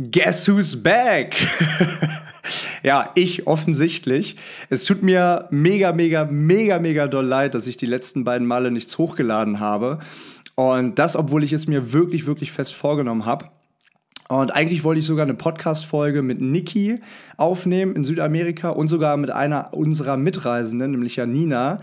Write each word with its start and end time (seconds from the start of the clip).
Guess 0.00 0.46
who's 0.46 0.80
back? 0.80 1.34
ja, 2.84 3.10
ich 3.16 3.48
offensichtlich. 3.48 4.36
Es 4.70 4.84
tut 4.84 5.02
mir 5.02 5.48
mega, 5.50 5.92
mega, 5.92 6.24
mega, 6.24 6.78
mega 6.78 7.08
doll 7.08 7.26
leid, 7.26 7.56
dass 7.56 7.66
ich 7.66 7.78
die 7.78 7.86
letzten 7.86 8.22
beiden 8.22 8.46
Male 8.46 8.70
nichts 8.70 8.96
hochgeladen 8.96 9.58
habe. 9.58 9.98
Und 10.54 11.00
das, 11.00 11.16
obwohl 11.16 11.42
ich 11.42 11.52
es 11.52 11.66
mir 11.66 11.92
wirklich, 11.92 12.26
wirklich 12.26 12.52
fest 12.52 12.74
vorgenommen 12.74 13.26
habe. 13.26 13.46
Und 14.28 14.54
eigentlich 14.54 14.84
wollte 14.84 15.00
ich 15.00 15.06
sogar 15.06 15.24
eine 15.24 15.34
Podcast-Folge 15.34 16.22
mit 16.22 16.40
Niki 16.40 17.00
aufnehmen 17.36 17.96
in 17.96 18.04
Südamerika 18.04 18.68
und 18.68 18.86
sogar 18.86 19.16
mit 19.16 19.30
einer 19.30 19.74
unserer 19.74 20.16
Mitreisenden, 20.16 20.92
nämlich 20.92 21.16
Janina. 21.16 21.80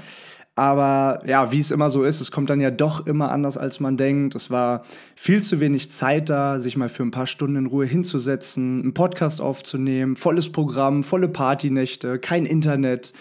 Aber 0.57 1.21
ja, 1.25 1.51
wie 1.51 1.59
es 1.59 1.69
immer 1.69 1.89
so 1.89 2.03
ist, 2.03 2.21
es 2.21 2.31
kommt 2.31 2.49
dann 2.49 2.61
ja 2.61 2.71
doch 2.71 3.05
immer 3.05 3.29
anders, 3.31 3.57
als 3.57 3.81
man 3.81 3.97
denkt. 3.97 4.35
Es 4.35 4.49
war 4.49 4.83
viel 5.13 5.43
zu 5.43 5.59
wenig 5.59 5.91
Zeit 5.91 6.29
da, 6.29 6.59
sich 6.59 6.77
mal 6.77 6.87
für 6.87 7.03
ein 7.03 7.11
paar 7.11 7.27
Stunden 7.27 7.57
in 7.57 7.65
Ruhe 7.65 7.85
hinzusetzen, 7.85 8.81
einen 8.81 8.93
Podcast 8.93 9.41
aufzunehmen, 9.41 10.15
volles 10.15 10.49
Programm, 10.51 11.03
volle 11.03 11.27
Partynächte, 11.27 12.19
kein 12.19 12.45
Internet. 12.45 13.11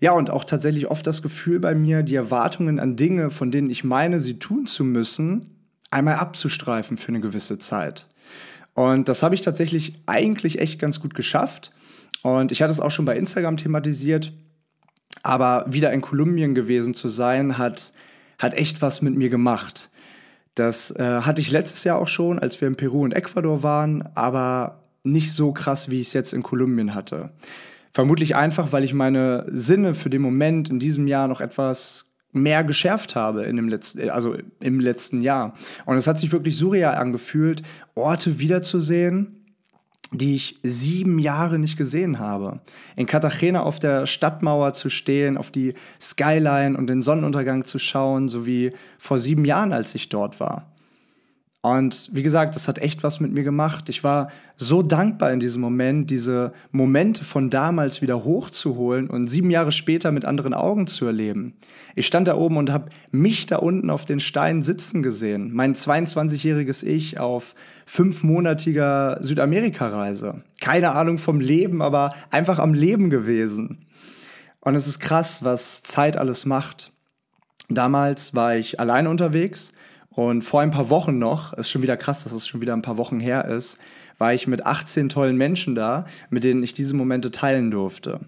Ja, 0.00 0.12
und 0.12 0.30
auch 0.30 0.42
tatsächlich 0.42 0.90
oft 0.90 1.06
das 1.06 1.22
Gefühl 1.22 1.60
bei 1.60 1.76
mir, 1.76 2.02
die 2.02 2.16
Erwartungen 2.16 2.80
an 2.80 2.96
Dinge, 2.96 3.30
von 3.30 3.52
denen 3.52 3.70
ich 3.70 3.84
meine, 3.84 4.18
sie 4.18 4.40
tun 4.40 4.66
zu 4.66 4.82
müssen, 4.82 5.54
einmal 5.90 6.16
abzustreifen 6.16 6.96
für 6.96 7.08
eine 7.08 7.20
gewisse 7.20 7.58
Zeit. 7.60 8.08
Und 8.74 9.08
das 9.08 9.22
habe 9.22 9.36
ich 9.36 9.42
tatsächlich 9.42 10.00
eigentlich 10.06 10.58
echt 10.58 10.80
ganz 10.80 10.98
gut 10.98 11.14
geschafft. 11.14 11.70
Und 12.22 12.50
ich 12.50 12.62
hatte 12.62 12.72
es 12.72 12.80
auch 12.80 12.90
schon 12.90 13.04
bei 13.04 13.16
Instagram 13.16 13.56
thematisiert. 13.56 14.32
Aber 15.24 15.64
wieder 15.66 15.90
in 15.92 16.02
Kolumbien 16.02 16.54
gewesen 16.54 16.94
zu 16.94 17.08
sein, 17.08 17.58
hat, 17.58 17.92
hat 18.38 18.54
echt 18.54 18.82
was 18.82 19.02
mit 19.02 19.16
mir 19.16 19.30
gemacht. 19.30 19.90
Das 20.54 20.92
äh, 20.92 21.22
hatte 21.22 21.40
ich 21.40 21.50
letztes 21.50 21.82
Jahr 21.82 21.98
auch 21.98 22.06
schon, 22.06 22.38
als 22.38 22.60
wir 22.60 22.68
in 22.68 22.76
Peru 22.76 23.02
und 23.02 23.12
Ecuador 23.12 23.62
waren, 23.62 24.08
aber 24.14 24.82
nicht 25.02 25.32
so 25.32 25.52
krass, 25.52 25.90
wie 25.90 26.00
ich 26.00 26.08
es 26.08 26.12
jetzt 26.12 26.32
in 26.32 26.42
Kolumbien 26.42 26.94
hatte. 26.94 27.30
Vermutlich 27.92 28.36
einfach, 28.36 28.72
weil 28.72 28.84
ich 28.84 28.92
meine 28.92 29.46
Sinne 29.50 29.94
für 29.94 30.10
den 30.10 30.22
Moment 30.22 30.68
in 30.68 30.78
diesem 30.78 31.06
Jahr 31.06 31.26
noch 31.26 31.40
etwas 31.40 32.06
mehr 32.32 32.64
geschärft 32.64 33.14
habe 33.16 33.44
in 33.44 33.56
dem 33.56 33.68
letzten, 33.68 34.10
also 34.10 34.36
im 34.60 34.80
letzten 34.80 35.22
Jahr. 35.22 35.54
Und 35.86 35.96
es 35.96 36.06
hat 36.06 36.18
sich 36.18 36.32
wirklich 36.32 36.56
surreal 36.56 36.96
angefühlt, 36.96 37.62
Orte 37.94 38.38
wiederzusehen, 38.40 39.43
die 40.18 40.34
ich 40.34 40.58
sieben 40.62 41.18
Jahre 41.18 41.58
nicht 41.58 41.76
gesehen 41.76 42.18
habe. 42.18 42.60
In 42.96 43.06
Cartagena 43.06 43.62
auf 43.62 43.78
der 43.78 44.06
Stadtmauer 44.06 44.72
zu 44.72 44.88
stehen, 44.88 45.36
auf 45.36 45.50
die 45.50 45.74
Skyline 46.00 46.76
und 46.76 46.88
den 46.88 47.02
Sonnenuntergang 47.02 47.64
zu 47.64 47.78
schauen, 47.78 48.28
so 48.28 48.46
wie 48.46 48.72
vor 48.98 49.18
sieben 49.18 49.44
Jahren, 49.44 49.72
als 49.72 49.94
ich 49.94 50.08
dort 50.08 50.40
war. 50.40 50.73
Und 51.64 52.10
wie 52.12 52.22
gesagt, 52.22 52.54
das 52.56 52.68
hat 52.68 52.76
echt 52.76 53.02
was 53.04 53.20
mit 53.20 53.32
mir 53.32 53.42
gemacht. 53.42 53.88
Ich 53.88 54.04
war 54.04 54.28
so 54.58 54.82
dankbar 54.82 55.32
in 55.32 55.40
diesem 55.40 55.62
Moment, 55.62 56.10
diese 56.10 56.52
Momente 56.72 57.24
von 57.24 57.48
damals 57.48 58.02
wieder 58.02 58.22
hochzuholen 58.22 59.08
und 59.08 59.28
sieben 59.28 59.50
Jahre 59.50 59.72
später 59.72 60.12
mit 60.12 60.26
anderen 60.26 60.52
Augen 60.52 60.86
zu 60.86 61.06
erleben. 61.06 61.54
Ich 61.94 62.06
stand 62.06 62.28
da 62.28 62.36
oben 62.36 62.58
und 62.58 62.70
habe 62.70 62.90
mich 63.12 63.46
da 63.46 63.56
unten 63.56 63.88
auf 63.88 64.04
den 64.04 64.20
Steinen 64.20 64.62
sitzen 64.62 65.02
gesehen. 65.02 65.54
Mein 65.54 65.74
22-jähriges 65.74 66.84
Ich 66.84 67.18
auf 67.18 67.54
fünfmonatiger 67.86 69.16
Südamerika-Reise. 69.22 70.42
Keine 70.60 70.92
Ahnung 70.92 71.16
vom 71.16 71.40
Leben, 71.40 71.80
aber 71.80 72.14
einfach 72.30 72.58
am 72.58 72.74
Leben 72.74 73.08
gewesen. 73.08 73.86
Und 74.60 74.74
es 74.74 74.86
ist 74.86 75.00
krass, 75.00 75.42
was 75.42 75.82
Zeit 75.82 76.18
alles 76.18 76.44
macht. 76.44 76.92
Damals 77.70 78.34
war 78.34 78.54
ich 78.54 78.80
allein 78.80 79.06
unterwegs 79.06 79.72
und 80.14 80.42
vor 80.42 80.60
ein 80.60 80.70
paar 80.70 80.90
Wochen 80.90 81.18
noch, 81.18 81.52
ist 81.54 81.70
schon 81.70 81.82
wieder 81.82 81.96
krass, 81.96 82.24
dass 82.24 82.32
es 82.32 82.46
schon 82.46 82.60
wieder 82.60 82.72
ein 82.72 82.82
paar 82.82 82.98
Wochen 82.98 83.20
her 83.20 83.46
ist, 83.46 83.78
war 84.18 84.32
ich 84.32 84.46
mit 84.46 84.64
18 84.64 85.08
tollen 85.08 85.36
Menschen 85.36 85.74
da, 85.74 86.06
mit 86.30 86.44
denen 86.44 86.62
ich 86.62 86.72
diese 86.72 86.94
Momente 86.94 87.30
teilen 87.30 87.70
durfte. 87.70 88.20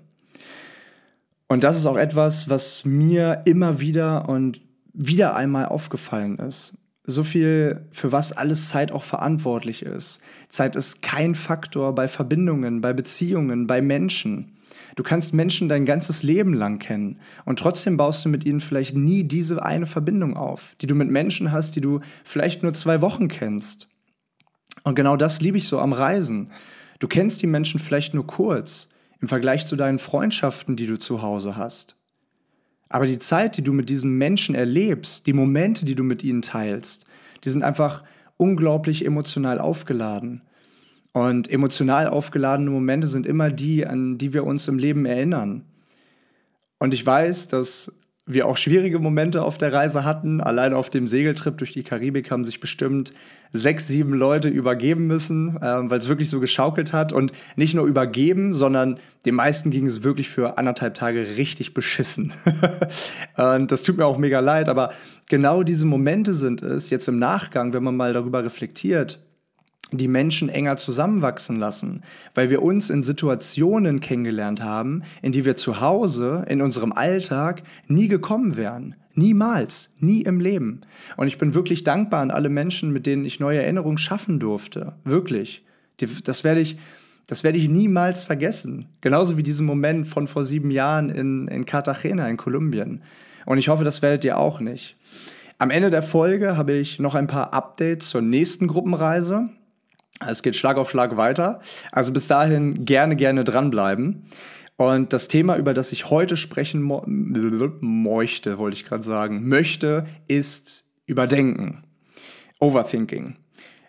Und 1.48 1.62
das 1.62 1.76
ist 1.76 1.86
auch 1.86 1.96
etwas, 1.96 2.48
was 2.48 2.84
mir 2.84 3.42
immer 3.44 3.78
wieder 3.78 4.28
und 4.28 4.60
wieder 4.92 5.36
einmal 5.36 5.66
aufgefallen 5.66 6.38
ist. 6.38 6.76
So 7.04 7.22
viel, 7.22 7.86
für 7.92 8.10
was 8.10 8.32
alles 8.32 8.68
Zeit 8.68 8.90
auch 8.90 9.04
verantwortlich 9.04 9.82
ist. 9.82 10.20
Zeit 10.48 10.74
ist 10.74 11.02
kein 11.02 11.36
Faktor 11.36 11.94
bei 11.94 12.08
Verbindungen, 12.08 12.80
bei 12.80 12.92
Beziehungen, 12.92 13.68
bei 13.68 13.80
Menschen. 13.80 14.55
Du 14.96 15.02
kannst 15.02 15.34
Menschen 15.34 15.68
dein 15.68 15.84
ganzes 15.84 16.22
Leben 16.22 16.54
lang 16.54 16.78
kennen 16.78 17.20
und 17.44 17.58
trotzdem 17.58 17.98
baust 17.98 18.24
du 18.24 18.30
mit 18.30 18.44
ihnen 18.44 18.60
vielleicht 18.60 18.96
nie 18.96 19.24
diese 19.24 19.62
eine 19.62 19.86
Verbindung 19.86 20.36
auf, 20.36 20.74
die 20.80 20.86
du 20.86 20.94
mit 20.94 21.10
Menschen 21.10 21.52
hast, 21.52 21.76
die 21.76 21.82
du 21.82 22.00
vielleicht 22.24 22.62
nur 22.62 22.72
zwei 22.72 23.02
Wochen 23.02 23.28
kennst. 23.28 23.88
Und 24.84 24.94
genau 24.94 25.16
das 25.16 25.40
liebe 25.42 25.58
ich 25.58 25.68
so 25.68 25.78
am 25.78 25.92
Reisen. 25.92 26.50
Du 26.98 27.08
kennst 27.08 27.42
die 27.42 27.46
Menschen 27.46 27.78
vielleicht 27.78 28.14
nur 28.14 28.26
kurz 28.26 28.88
im 29.20 29.28
Vergleich 29.28 29.66
zu 29.66 29.76
deinen 29.76 29.98
Freundschaften, 29.98 30.76
die 30.76 30.86
du 30.86 30.98
zu 30.98 31.20
Hause 31.20 31.56
hast. 31.56 31.96
Aber 32.88 33.06
die 33.06 33.18
Zeit, 33.18 33.58
die 33.58 33.62
du 33.62 33.74
mit 33.74 33.90
diesen 33.90 34.16
Menschen 34.16 34.54
erlebst, 34.54 35.26
die 35.26 35.32
Momente, 35.34 35.84
die 35.84 35.94
du 35.94 36.04
mit 36.04 36.24
ihnen 36.24 36.40
teilst, 36.40 37.04
die 37.44 37.50
sind 37.50 37.64
einfach 37.64 38.02
unglaublich 38.38 39.04
emotional 39.04 39.58
aufgeladen. 39.58 40.42
Und 41.16 41.50
emotional 41.50 42.08
aufgeladene 42.08 42.68
Momente 42.68 43.06
sind 43.06 43.26
immer 43.26 43.50
die, 43.50 43.86
an 43.86 44.18
die 44.18 44.34
wir 44.34 44.44
uns 44.44 44.68
im 44.68 44.78
Leben 44.78 45.06
erinnern. 45.06 45.64
Und 46.78 46.92
ich 46.92 47.06
weiß, 47.06 47.48
dass 47.48 47.90
wir 48.26 48.46
auch 48.46 48.58
schwierige 48.58 48.98
Momente 48.98 49.42
auf 49.42 49.56
der 49.56 49.72
Reise 49.72 50.04
hatten. 50.04 50.42
Allein 50.42 50.74
auf 50.74 50.90
dem 50.90 51.06
Segeltrip 51.06 51.56
durch 51.56 51.72
die 51.72 51.84
Karibik 51.84 52.30
haben 52.30 52.44
sich 52.44 52.60
bestimmt 52.60 53.14
sechs, 53.50 53.88
sieben 53.88 54.12
Leute 54.12 54.50
übergeben 54.50 55.06
müssen, 55.06 55.56
äh, 55.56 55.88
weil 55.88 55.98
es 55.98 56.08
wirklich 56.08 56.28
so 56.28 56.38
geschaukelt 56.38 56.92
hat. 56.92 57.14
Und 57.14 57.32
nicht 57.56 57.72
nur 57.72 57.86
übergeben, 57.86 58.52
sondern 58.52 58.98
den 59.24 59.36
meisten 59.36 59.70
ging 59.70 59.86
es 59.86 60.02
wirklich 60.02 60.28
für 60.28 60.58
anderthalb 60.58 60.92
Tage 60.92 61.38
richtig 61.38 61.72
beschissen. 61.72 62.34
und 63.38 63.72
das 63.72 63.84
tut 63.84 63.96
mir 63.96 64.04
auch 64.04 64.18
mega 64.18 64.40
leid. 64.40 64.68
Aber 64.68 64.92
genau 65.30 65.62
diese 65.62 65.86
Momente 65.86 66.34
sind 66.34 66.60
es 66.60 66.90
jetzt 66.90 67.08
im 67.08 67.18
Nachgang, 67.18 67.72
wenn 67.72 67.84
man 67.84 67.96
mal 67.96 68.12
darüber 68.12 68.44
reflektiert, 68.44 69.25
die 69.92 70.08
Menschen 70.08 70.48
enger 70.48 70.76
zusammenwachsen 70.76 71.56
lassen, 71.56 72.02
weil 72.34 72.50
wir 72.50 72.62
uns 72.62 72.90
in 72.90 73.02
Situationen 73.02 74.00
kennengelernt 74.00 74.62
haben, 74.62 75.02
in 75.22 75.32
die 75.32 75.44
wir 75.44 75.56
zu 75.56 75.80
Hause, 75.80 76.44
in 76.48 76.60
unserem 76.60 76.92
Alltag 76.92 77.62
nie 77.86 78.08
gekommen 78.08 78.56
wären. 78.56 78.96
Niemals, 79.14 79.94
nie 79.98 80.22
im 80.22 80.40
Leben. 80.40 80.82
Und 81.16 81.28
ich 81.28 81.38
bin 81.38 81.54
wirklich 81.54 81.84
dankbar 81.84 82.20
an 82.20 82.30
alle 82.30 82.48
Menschen, 82.48 82.92
mit 82.92 83.06
denen 83.06 83.24
ich 83.24 83.40
neue 83.40 83.62
Erinnerungen 83.62 83.96
schaffen 83.96 84.40
durfte. 84.40 84.94
Wirklich. 85.04 85.64
Das 86.24 86.44
werde 86.44 86.60
ich, 86.60 86.76
das 87.26 87.42
werde 87.42 87.56
ich 87.56 87.68
niemals 87.68 88.22
vergessen. 88.22 88.88
Genauso 89.00 89.38
wie 89.38 89.42
diesen 89.42 89.64
Moment 89.64 90.06
von 90.06 90.26
vor 90.26 90.44
sieben 90.44 90.70
Jahren 90.70 91.08
in, 91.08 91.48
in 91.48 91.64
Cartagena 91.64 92.28
in 92.28 92.36
Kolumbien. 92.36 93.02
Und 93.46 93.56
ich 93.56 93.68
hoffe, 93.68 93.84
das 93.84 94.02
werdet 94.02 94.24
ihr 94.24 94.38
auch 94.38 94.60
nicht. 94.60 94.96
Am 95.58 95.70
Ende 95.70 95.88
der 95.88 96.02
Folge 96.02 96.58
habe 96.58 96.74
ich 96.74 96.98
noch 96.98 97.14
ein 97.14 97.28
paar 97.28 97.54
Updates 97.54 98.10
zur 98.10 98.20
nächsten 98.20 98.66
Gruppenreise. 98.66 99.48
Es 100.24 100.42
geht 100.42 100.56
Schlag 100.56 100.76
auf 100.76 100.90
Schlag 100.90 101.16
weiter. 101.16 101.60
Also 101.92 102.12
bis 102.12 102.28
dahin 102.28 102.84
gerne, 102.84 103.16
gerne 103.16 103.44
dranbleiben. 103.44 104.26
Und 104.76 105.12
das 105.12 105.28
Thema, 105.28 105.56
über 105.56 105.74
das 105.74 105.92
ich 105.92 106.10
heute 106.10 106.36
sprechen 106.36 106.82
mo 106.82 107.02
möchte, 107.06 108.58
wollte 108.58 108.76
ich 108.76 108.84
gerade 108.84 109.02
sagen, 109.02 109.48
möchte, 109.48 110.06
ist 110.28 110.84
Überdenken. 111.06 111.84
Overthinking. 112.60 113.36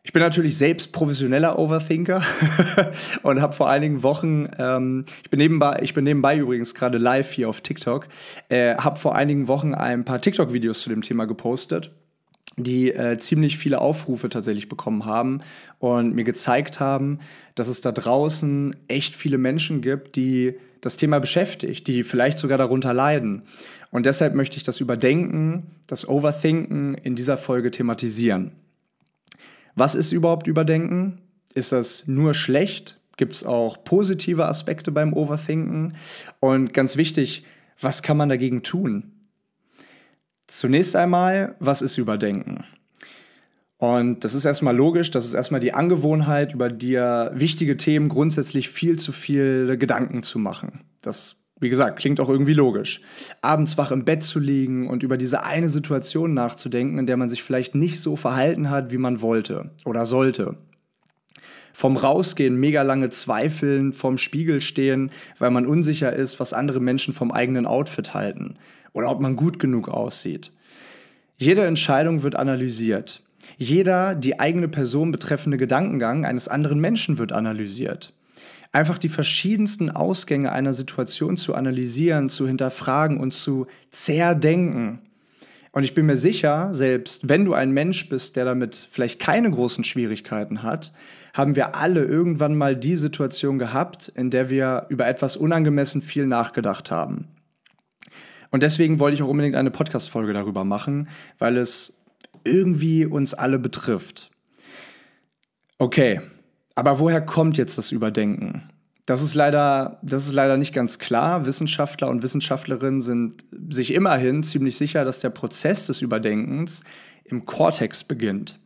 Ich 0.03 0.13
bin 0.13 0.21
natürlich 0.21 0.57
selbst 0.57 0.93
professioneller 0.93 1.59
Overthinker 1.59 2.23
und 3.23 3.41
habe 3.41 3.51
vor 3.51 3.69
einigen 3.69 4.03
Wochen, 4.03 4.47
ähm, 4.57 5.03
ich, 5.23 5.29
bin 5.29 5.39
nebenbei, 5.39 5.79
ich 5.81 5.93
bin 5.93 6.05
nebenbei 6.05 6.37
übrigens 6.37 6.73
gerade 6.73 6.97
live 6.97 7.29
hier 7.33 7.49
auf 7.49 7.59
TikTok, 7.59 8.07
äh, 8.47 8.75
habe 8.75 8.97
vor 8.97 9.15
einigen 9.15 9.49
Wochen 9.49 9.73
ein 9.73 10.05
paar 10.05 10.21
TikTok-Videos 10.21 10.81
zu 10.81 10.89
dem 10.89 11.01
Thema 11.01 11.25
gepostet 11.25 11.91
die 12.57 12.91
äh, 12.91 13.17
ziemlich 13.17 13.57
viele 13.57 13.79
Aufrufe 13.79 14.29
tatsächlich 14.29 14.67
bekommen 14.67 15.05
haben 15.05 15.41
und 15.79 16.15
mir 16.15 16.23
gezeigt 16.23 16.79
haben, 16.79 17.19
dass 17.55 17.67
es 17.67 17.81
da 17.81 17.91
draußen 17.91 18.75
echt 18.87 19.15
viele 19.15 19.37
Menschen 19.37 19.81
gibt, 19.81 20.15
die 20.15 20.55
das 20.81 20.97
Thema 20.97 21.19
beschäftigt, 21.19 21.87
die 21.87 22.03
vielleicht 22.03 22.39
sogar 22.39 22.57
darunter 22.57 22.93
leiden. 22.93 23.43
Und 23.91 24.05
deshalb 24.05 24.35
möchte 24.35 24.57
ich 24.57 24.63
das 24.63 24.79
Überdenken, 24.79 25.67
das 25.85 26.07
Overthinken 26.07 26.95
in 26.95 27.15
dieser 27.15 27.37
Folge 27.37 27.71
thematisieren. 27.71 28.51
Was 29.75 29.95
ist 29.95 30.11
überhaupt 30.11 30.47
Überdenken? 30.47 31.21
Ist 31.53 31.71
das 31.71 32.07
nur 32.07 32.33
schlecht? 32.33 32.99
Gibt 33.17 33.33
es 33.33 33.43
auch 33.43 33.83
positive 33.83 34.45
Aspekte 34.45 34.91
beim 34.91 35.13
Overthinken? 35.13 35.95
Und 36.39 36.73
ganz 36.73 36.97
wichtig, 36.97 37.43
was 37.79 38.01
kann 38.01 38.17
man 38.17 38.29
dagegen 38.29 38.63
tun? 38.63 39.11
Zunächst 40.47 40.95
einmal, 40.95 41.55
was 41.59 41.81
ist 41.81 41.97
Überdenken? 41.97 42.63
Und 43.77 44.23
das 44.23 44.33
ist 44.33 44.45
erstmal 44.45 44.75
logisch, 44.75 45.11
das 45.11 45.25
ist 45.25 45.33
erstmal 45.33 45.59
die 45.59 45.73
Angewohnheit, 45.73 46.53
über 46.53 46.69
dir 46.69 47.31
wichtige 47.35 47.77
Themen 47.77 48.09
grundsätzlich 48.09 48.69
viel 48.69 48.97
zu 48.97 49.11
viel 49.11 49.77
Gedanken 49.77 50.23
zu 50.23 50.39
machen. 50.39 50.81
Das, 51.01 51.35
wie 51.59 51.69
gesagt, 51.69 51.99
klingt 51.99 52.19
auch 52.21 52.29
irgendwie 52.29 52.53
logisch. 52.53 53.01
Abends 53.41 53.77
wach 53.77 53.91
im 53.91 54.05
Bett 54.05 54.23
zu 54.23 54.39
liegen 54.39 54.87
und 54.87 55.03
über 55.03 55.17
diese 55.17 55.43
eine 55.43 55.69
Situation 55.69 56.33
nachzudenken, 56.33 56.97
in 56.97 57.07
der 57.07 57.17
man 57.17 57.29
sich 57.29 57.43
vielleicht 57.43 57.75
nicht 57.75 57.99
so 57.99 58.15
verhalten 58.15 58.69
hat, 58.69 58.91
wie 58.91 58.97
man 58.97 59.21
wollte 59.21 59.71
oder 59.85 60.05
sollte. 60.05 60.55
Vom 61.71 61.97
Rausgehen 61.97 62.55
mega 62.55 62.81
lange 62.81 63.09
zweifeln, 63.09 63.93
vorm 63.93 64.17
Spiegel 64.17 64.61
stehen, 64.61 65.11
weil 65.37 65.51
man 65.51 65.67
unsicher 65.67 66.13
ist, 66.13 66.39
was 66.39 66.53
andere 66.53 66.79
Menschen 66.79 67.13
vom 67.13 67.31
eigenen 67.31 67.67
Outfit 67.67 68.15
halten 68.15 68.55
oder 68.93 69.09
ob 69.09 69.19
man 69.19 69.35
gut 69.35 69.59
genug 69.59 69.89
aussieht. 69.89 70.51
Jede 71.37 71.65
Entscheidung 71.65 72.23
wird 72.23 72.35
analysiert. 72.35 73.23
Jeder 73.57 74.15
die 74.15 74.39
eigene 74.39 74.67
Person 74.67 75.11
betreffende 75.11 75.57
Gedankengang 75.57 76.25
eines 76.25 76.47
anderen 76.47 76.79
Menschen 76.79 77.17
wird 77.17 77.31
analysiert. 77.31 78.13
Einfach 78.71 78.97
die 78.97 79.09
verschiedensten 79.09 79.89
Ausgänge 79.89 80.51
einer 80.51 80.73
Situation 80.73 81.37
zu 81.37 81.55
analysieren, 81.55 82.29
zu 82.29 82.47
hinterfragen 82.47 83.19
und 83.19 83.33
zu 83.33 83.67
zerdenken. 83.91 84.99
Und 85.71 85.83
ich 85.83 85.93
bin 85.93 86.05
mir 86.05 86.17
sicher, 86.17 86.73
selbst 86.73 87.29
wenn 87.29 87.45
du 87.45 87.53
ein 87.53 87.71
Mensch 87.71 88.09
bist, 88.09 88.35
der 88.35 88.45
damit 88.45 88.87
vielleicht 88.91 89.19
keine 89.19 89.51
großen 89.51 89.83
Schwierigkeiten 89.83 90.63
hat, 90.63 90.91
haben 91.33 91.55
wir 91.55 91.75
alle 91.75 92.03
irgendwann 92.03 92.55
mal 92.55 92.75
die 92.75 92.95
Situation 92.95 93.59
gehabt, 93.59 94.11
in 94.15 94.31
der 94.31 94.49
wir 94.49 94.87
über 94.89 95.07
etwas 95.07 95.37
unangemessen 95.37 96.01
viel 96.01 96.25
nachgedacht 96.25 96.89
haben. 96.89 97.27
Und 98.51 98.63
deswegen 98.63 98.99
wollte 98.99 99.15
ich 99.15 99.23
auch 99.23 99.27
unbedingt 99.27 99.55
eine 99.55 99.71
Podcast-Folge 99.71 100.33
darüber 100.33 100.63
machen, 100.63 101.09
weil 101.37 101.57
es 101.57 101.97
irgendwie 102.43 103.05
uns 103.05 103.33
alle 103.33 103.59
betrifft. 103.59 104.31
Okay, 105.77 106.21
aber 106.75 106.99
woher 106.99 107.21
kommt 107.21 107.57
jetzt 107.57 107.77
das 107.77 107.91
Überdenken? 107.91 108.69
Das 109.05 109.21
ist 109.21 109.35
leider, 109.35 109.99
das 110.01 110.25
ist 110.25 110.33
leider 110.33 110.57
nicht 110.57 110.73
ganz 110.73 110.99
klar. 110.99 111.45
Wissenschaftler 111.45 112.09
und 112.09 112.23
Wissenschaftlerinnen 112.23 113.01
sind 113.01 113.45
sich 113.69 113.93
immerhin 113.93 114.43
ziemlich 114.43 114.75
sicher, 114.75 115.05
dass 115.05 115.21
der 115.21 115.29
Prozess 115.29 115.87
des 115.87 116.01
Überdenkens 116.01 116.83
im 117.23 117.45
Kortex 117.45 118.03
beginnt. 118.03 118.59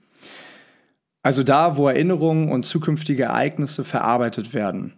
Also 1.21 1.43
da, 1.43 1.77
wo 1.77 1.87
Erinnerungen 1.87 2.51
und 2.51 2.65
zukünftige 2.65 3.23
Ereignisse 3.23 3.83
verarbeitet 3.83 4.53
werden. 4.53 4.93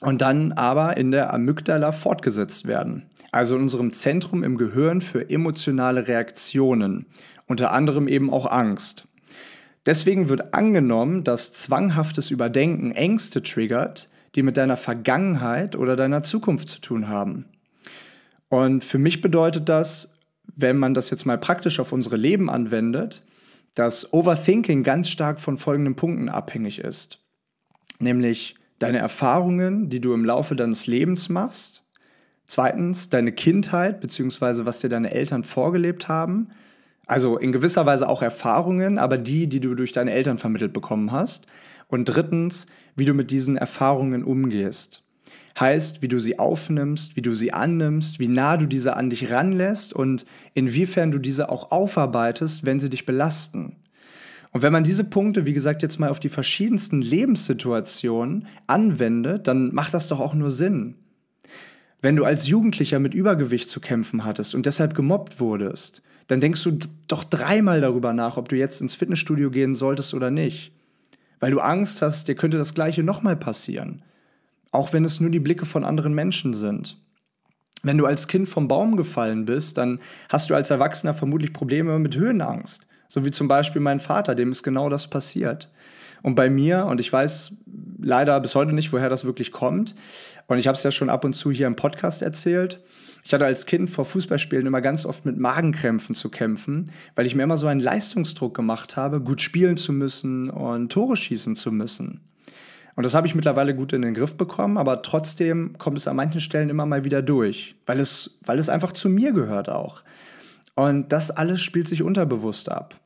Und 0.00 0.22
dann 0.22 0.52
aber 0.52 0.96
in 0.96 1.12
der 1.12 1.32
Amygdala 1.32 1.92
fortgesetzt 1.92 2.66
werden 2.66 3.08
also 3.34 3.56
in 3.56 3.62
unserem 3.62 3.92
Zentrum 3.92 4.44
im 4.44 4.56
Gehirn 4.56 5.00
für 5.00 5.28
emotionale 5.28 6.06
Reaktionen, 6.06 7.06
unter 7.46 7.72
anderem 7.72 8.06
eben 8.06 8.30
auch 8.30 8.46
Angst. 8.46 9.08
Deswegen 9.86 10.28
wird 10.28 10.54
angenommen, 10.54 11.24
dass 11.24 11.52
zwanghaftes 11.52 12.30
Überdenken 12.30 12.92
Ängste 12.92 13.42
triggert, 13.42 14.08
die 14.36 14.42
mit 14.42 14.56
deiner 14.56 14.76
Vergangenheit 14.76 15.74
oder 15.74 15.96
deiner 15.96 16.22
Zukunft 16.22 16.68
zu 16.68 16.80
tun 16.80 17.08
haben. 17.08 17.46
Und 18.48 18.84
für 18.84 18.98
mich 18.98 19.20
bedeutet 19.20 19.68
das, 19.68 20.16
wenn 20.54 20.76
man 20.76 20.94
das 20.94 21.10
jetzt 21.10 21.26
mal 21.26 21.38
praktisch 21.38 21.80
auf 21.80 21.92
unsere 21.92 22.16
Leben 22.16 22.48
anwendet, 22.48 23.24
dass 23.74 24.12
Overthinking 24.12 24.84
ganz 24.84 25.08
stark 25.08 25.40
von 25.40 25.58
folgenden 25.58 25.96
Punkten 25.96 26.28
abhängig 26.28 26.78
ist. 26.78 27.18
Nämlich 27.98 28.54
deine 28.78 28.98
Erfahrungen, 28.98 29.88
die 29.90 30.00
du 30.00 30.14
im 30.14 30.24
Laufe 30.24 30.54
deines 30.54 30.86
Lebens 30.86 31.28
machst, 31.28 31.83
Zweitens, 32.46 33.08
deine 33.08 33.32
Kindheit, 33.32 34.00
beziehungsweise 34.00 34.66
was 34.66 34.80
dir 34.80 34.88
deine 34.88 35.12
Eltern 35.12 35.44
vorgelebt 35.44 36.08
haben. 36.08 36.48
Also 37.06 37.38
in 37.38 37.52
gewisser 37.52 37.86
Weise 37.86 38.08
auch 38.08 38.22
Erfahrungen, 38.22 38.98
aber 38.98 39.18
die, 39.18 39.46
die 39.46 39.60
du 39.60 39.74
durch 39.74 39.92
deine 39.92 40.12
Eltern 40.12 40.38
vermittelt 40.38 40.72
bekommen 40.72 41.12
hast. 41.12 41.46
Und 41.88 42.04
drittens, 42.06 42.66
wie 42.96 43.04
du 43.04 43.14
mit 43.14 43.30
diesen 43.30 43.56
Erfahrungen 43.56 44.24
umgehst. 44.24 45.02
Heißt, 45.58 46.02
wie 46.02 46.08
du 46.08 46.18
sie 46.18 46.38
aufnimmst, 46.38 47.16
wie 47.16 47.22
du 47.22 47.34
sie 47.34 47.52
annimmst, 47.52 48.18
wie 48.18 48.28
nah 48.28 48.56
du 48.56 48.66
diese 48.66 48.96
an 48.96 49.10
dich 49.10 49.30
ranlässt 49.30 49.92
und 49.92 50.26
inwiefern 50.54 51.12
du 51.12 51.18
diese 51.18 51.48
auch 51.48 51.70
aufarbeitest, 51.70 52.66
wenn 52.66 52.80
sie 52.80 52.90
dich 52.90 53.06
belasten. 53.06 53.76
Und 54.50 54.62
wenn 54.62 54.72
man 54.72 54.84
diese 54.84 55.04
Punkte, 55.04 55.46
wie 55.46 55.52
gesagt, 55.52 55.82
jetzt 55.82 55.98
mal 55.98 56.10
auf 56.10 56.20
die 56.20 56.28
verschiedensten 56.28 57.02
Lebenssituationen 57.02 58.46
anwendet, 58.66 59.46
dann 59.46 59.72
macht 59.74 59.94
das 59.94 60.08
doch 60.08 60.20
auch 60.20 60.34
nur 60.34 60.50
Sinn. 60.50 60.96
Wenn 62.04 62.16
du 62.16 62.26
als 62.26 62.48
Jugendlicher 62.48 62.98
mit 62.98 63.14
Übergewicht 63.14 63.70
zu 63.70 63.80
kämpfen 63.80 64.26
hattest 64.26 64.54
und 64.54 64.66
deshalb 64.66 64.94
gemobbt 64.94 65.40
wurdest, 65.40 66.02
dann 66.26 66.38
denkst 66.38 66.62
du 66.62 66.76
doch 67.08 67.24
dreimal 67.24 67.80
darüber 67.80 68.12
nach, 68.12 68.36
ob 68.36 68.50
du 68.50 68.56
jetzt 68.56 68.82
ins 68.82 68.94
Fitnessstudio 68.94 69.50
gehen 69.50 69.74
solltest 69.74 70.12
oder 70.12 70.30
nicht. 70.30 70.72
Weil 71.40 71.52
du 71.52 71.60
Angst 71.60 72.02
hast, 72.02 72.28
dir 72.28 72.34
könnte 72.34 72.58
das 72.58 72.74
Gleiche 72.74 73.02
nochmal 73.02 73.36
passieren. 73.36 74.02
Auch 74.70 74.92
wenn 74.92 75.02
es 75.02 75.18
nur 75.18 75.30
die 75.30 75.40
Blicke 75.40 75.64
von 75.64 75.82
anderen 75.82 76.12
Menschen 76.12 76.52
sind. 76.52 77.02
Wenn 77.82 77.96
du 77.96 78.04
als 78.04 78.28
Kind 78.28 78.50
vom 78.50 78.68
Baum 78.68 78.98
gefallen 78.98 79.46
bist, 79.46 79.78
dann 79.78 79.98
hast 80.28 80.50
du 80.50 80.54
als 80.54 80.68
Erwachsener 80.68 81.14
vermutlich 81.14 81.54
Probleme 81.54 81.98
mit 81.98 82.16
Höhenangst. 82.16 82.86
So 83.08 83.24
wie 83.24 83.30
zum 83.30 83.48
Beispiel 83.48 83.80
mein 83.80 83.98
Vater, 83.98 84.34
dem 84.34 84.50
ist 84.52 84.62
genau 84.62 84.90
das 84.90 85.08
passiert. 85.08 85.70
Und 86.24 86.36
bei 86.36 86.48
mir, 86.48 86.86
und 86.86 87.02
ich 87.02 87.12
weiß 87.12 87.58
leider 88.00 88.40
bis 88.40 88.54
heute 88.54 88.72
nicht, 88.72 88.94
woher 88.94 89.10
das 89.10 89.26
wirklich 89.26 89.52
kommt, 89.52 89.94
und 90.46 90.56
ich 90.56 90.66
habe 90.66 90.74
es 90.74 90.82
ja 90.82 90.90
schon 90.90 91.10
ab 91.10 91.22
und 91.22 91.34
zu 91.34 91.50
hier 91.50 91.66
im 91.66 91.76
Podcast 91.76 92.22
erzählt, 92.22 92.80
ich 93.24 93.34
hatte 93.34 93.44
als 93.44 93.66
Kind 93.66 93.90
vor 93.90 94.06
Fußballspielen 94.06 94.66
immer 94.66 94.80
ganz 94.80 95.04
oft 95.04 95.26
mit 95.26 95.36
Magenkrämpfen 95.36 96.14
zu 96.14 96.30
kämpfen, 96.30 96.90
weil 97.14 97.26
ich 97.26 97.34
mir 97.34 97.42
immer 97.42 97.58
so 97.58 97.66
einen 97.66 97.80
Leistungsdruck 97.80 98.54
gemacht 98.54 98.96
habe, 98.96 99.20
gut 99.20 99.42
spielen 99.42 99.76
zu 99.76 99.92
müssen 99.92 100.48
und 100.48 100.90
Tore 100.90 101.16
schießen 101.16 101.56
zu 101.56 101.70
müssen. 101.70 102.22
Und 102.96 103.04
das 103.04 103.12
habe 103.12 103.26
ich 103.26 103.34
mittlerweile 103.34 103.74
gut 103.74 103.92
in 103.92 104.00
den 104.00 104.14
Griff 104.14 104.38
bekommen, 104.38 104.78
aber 104.78 105.02
trotzdem 105.02 105.76
kommt 105.76 105.98
es 105.98 106.08
an 106.08 106.16
manchen 106.16 106.40
Stellen 106.40 106.70
immer 106.70 106.86
mal 106.86 107.04
wieder 107.04 107.20
durch, 107.20 107.76
weil 107.84 108.00
es, 108.00 108.38
weil 108.46 108.58
es 108.58 108.70
einfach 108.70 108.92
zu 108.92 109.10
mir 109.10 109.34
gehört 109.34 109.68
auch. 109.68 110.02
Und 110.74 111.12
das 111.12 111.30
alles 111.30 111.60
spielt 111.60 111.86
sich 111.86 112.02
unterbewusst 112.02 112.70
ab. 112.70 112.98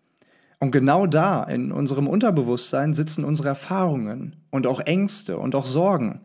Und 0.60 0.72
genau 0.72 1.06
da, 1.06 1.44
in 1.44 1.70
unserem 1.70 2.08
Unterbewusstsein, 2.08 2.94
sitzen 2.94 3.24
unsere 3.24 3.48
Erfahrungen 3.48 4.36
und 4.50 4.66
auch 4.66 4.80
Ängste 4.80 5.38
und 5.38 5.54
auch 5.54 5.66
Sorgen. 5.66 6.20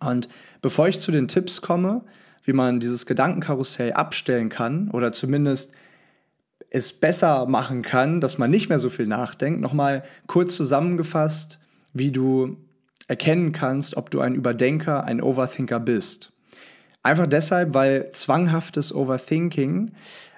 Und 0.00 0.28
bevor 0.62 0.88
ich 0.88 1.00
zu 1.00 1.10
den 1.10 1.28
Tipps 1.28 1.60
komme, 1.60 2.04
wie 2.44 2.52
man 2.52 2.78
dieses 2.78 3.06
Gedankenkarussell 3.06 3.92
abstellen 3.92 4.50
kann 4.50 4.90
oder 4.90 5.12
zumindest 5.12 5.72
es 6.70 6.92
besser 6.92 7.46
machen 7.46 7.82
kann, 7.82 8.20
dass 8.20 8.38
man 8.38 8.50
nicht 8.50 8.68
mehr 8.68 8.78
so 8.78 8.90
viel 8.90 9.06
nachdenkt, 9.06 9.60
nochmal 9.60 10.04
kurz 10.26 10.56
zusammengefasst, 10.56 11.60
wie 11.92 12.10
du 12.10 12.56
erkennen 13.06 13.52
kannst, 13.52 13.96
ob 13.96 14.10
du 14.10 14.20
ein 14.20 14.34
Überdenker, 14.34 15.04
ein 15.04 15.20
Overthinker 15.20 15.80
bist. 15.80 16.32
Einfach 17.02 17.26
deshalb, 17.26 17.74
weil 17.74 18.10
zwanghaftes 18.12 18.94
Overthinking 18.94 19.92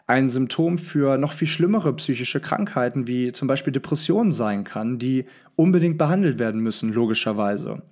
ein 0.07 0.29
Symptom 0.29 0.79
für 0.79 1.19
noch 1.19 1.33
viel 1.33 1.49
schlimmere 1.49 1.95
psychische 1.97 2.41
Krankheiten 2.41 3.07
wie 3.07 3.33
zum 3.33 3.49
Beispiel 3.49 3.73
Depressionen 3.73 4.33
sein 4.33 4.65
kann, 4.65 4.99
die 4.99 5.25
unbedingt 5.57 5.99
behandelt 5.99 6.39
werden 6.39 6.61
müssen, 6.61 6.93
logischerweise. 6.93 7.83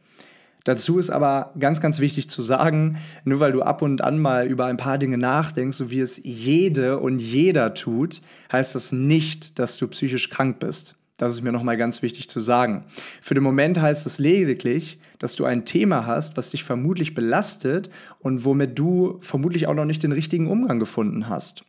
Dazu 0.65 0.99
ist 0.99 1.11
aber 1.11 1.53
ganz, 1.59 1.81
ganz 1.83 2.01
wichtig 2.01 2.31
zu 2.31 2.41
sagen, 2.41 2.97
nur 3.25 3.39
weil 3.39 3.53
du 3.53 3.63
ab 3.63 3.83
und 3.83 4.03
an 4.03 4.19
mal 4.19 4.47
über 4.47 4.65
ein 4.65 4.79
paar 4.79 4.97
Dinge 4.97 5.19
nachdenkst, 5.19 5.77
so 5.77 5.91
wie 5.91 6.01
es 6.01 6.21
jede 6.25 7.01
und 7.01 7.19
jeder 7.19 7.75
tut, 7.75 8.23
heißt 8.51 8.75
das 8.75 8.91
nicht, 8.91 9.59
dass 9.59 9.77
du 9.77 9.89
psychisch 9.89 10.31
krank 10.31 10.61
bist. 10.61 10.97
Das 11.19 11.33
ist 11.33 11.43
mir 11.43 11.53
nochmal 11.53 11.77
ganz 11.77 12.01
wichtig 12.01 12.29
zu 12.31 12.41
sagen. 12.41 12.85
Für 13.21 13.35
den 13.35 13.43
Moment 13.45 13.81
heißt 13.81 14.07
es 14.07 14.19
lediglich, 14.19 14.99
dass 15.19 15.37
du 15.37 15.45
ein 15.45 15.65
Thema 15.65 16.07
hast, 16.07 16.37
was 16.37 16.51
dich 16.51 16.65
vermutlich 16.65 17.15
belastet 17.15 17.91
und 18.19 18.45
womit 18.45 18.79
du 18.79 19.19
vermutlich 19.21 19.67
auch 19.67 19.75
noch 19.75 19.85
nicht 19.85 20.03
den 20.03 20.13
richtigen 20.13 20.49
Umgang 20.49 20.79
gefunden 20.79 21.29
hast. 21.29 21.65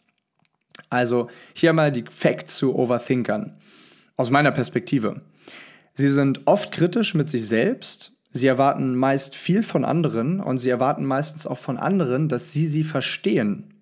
Also 0.89 1.29
hier 1.53 1.73
mal 1.73 1.91
die 1.91 2.05
Facts 2.09 2.57
zu 2.57 2.75
Overthinkern. 2.75 3.57
Aus 4.17 4.29
meiner 4.29 4.51
Perspektive. 4.51 5.21
Sie 5.93 6.07
sind 6.07 6.41
oft 6.45 6.71
kritisch 6.71 7.13
mit 7.15 7.29
sich 7.29 7.47
selbst. 7.47 8.13
Sie 8.31 8.47
erwarten 8.47 8.95
meist 8.95 9.35
viel 9.35 9.63
von 9.63 9.85
anderen 9.85 10.39
und 10.41 10.57
sie 10.57 10.69
erwarten 10.69 11.05
meistens 11.05 11.47
auch 11.47 11.57
von 11.57 11.77
anderen, 11.77 12.27
dass 12.27 12.51
sie 12.51 12.65
sie 12.65 12.83
verstehen. 12.83 13.75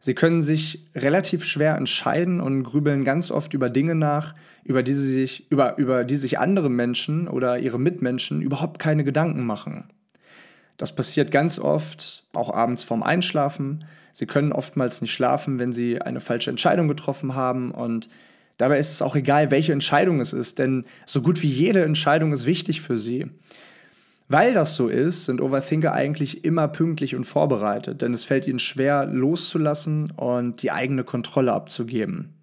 Sie 0.00 0.14
können 0.14 0.42
sich 0.42 0.84
relativ 0.96 1.44
schwer 1.44 1.76
entscheiden 1.76 2.40
und 2.40 2.64
grübeln 2.64 3.04
ganz 3.04 3.30
oft 3.30 3.54
über 3.54 3.70
Dinge 3.70 3.94
nach, 3.94 4.34
über 4.64 4.82
die, 4.82 4.94
sie 4.94 5.12
sich, 5.12 5.50
über, 5.50 5.78
über 5.78 6.04
die 6.04 6.16
sich 6.16 6.38
andere 6.38 6.70
Menschen 6.70 7.28
oder 7.28 7.58
ihre 7.58 7.78
Mitmenschen 7.78 8.42
überhaupt 8.42 8.80
keine 8.80 9.04
Gedanken 9.04 9.46
machen. 9.46 9.84
Das 10.76 10.94
passiert 10.94 11.30
ganz 11.30 11.60
oft, 11.60 12.24
auch 12.32 12.52
abends 12.52 12.82
vorm 12.82 13.04
Einschlafen. 13.04 13.84
Sie 14.12 14.26
können 14.26 14.52
oftmals 14.52 15.00
nicht 15.00 15.12
schlafen, 15.12 15.58
wenn 15.58 15.72
sie 15.72 16.00
eine 16.00 16.20
falsche 16.20 16.50
Entscheidung 16.50 16.88
getroffen 16.88 17.34
haben 17.34 17.70
und 17.70 18.08
dabei 18.58 18.78
ist 18.78 18.92
es 18.92 19.02
auch 19.02 19.16
egal, 19.16 19.50
welche 19.50 19.72
Entscheidung 19.72 20.20
es 20.20 20.32
ist, 20.32 20.58
denn 20.58 20.84
so 21.06 21.22
gut 21.22 21.42
wie 21.42 21.48
jede 21.48 21.82
Entscheidung 21.82 22.32
ist 22.32 22.46
wichtig 22.46 22.80
für 22.80 22.98
sie. 22.98 23.26
Weil 24.28 24.54
das 24.54 24.76
so 24.76 24.88
ist, 24.88 25.26
sind 25.26 25.40
Overthinker 25.40 25.92
eigentlich 25.92 26.44
immer 26.44 26.68
pünktlich 26.68 27.14
und 27.14 27.24
vorbereitet, 27.24 28.00
denn 28.00 28.14
es 28.14 28.24
fällt 28.24 28.46
ihnen 28.46 28.60
schwer 28.60 29.04
loszulassen 29.04 30.10
und 30.12 30.62
die 30.62 30.70
eigene 30.70 31.04
Kontrolle 31.04 31.52
abzugeben. 31.52 32.34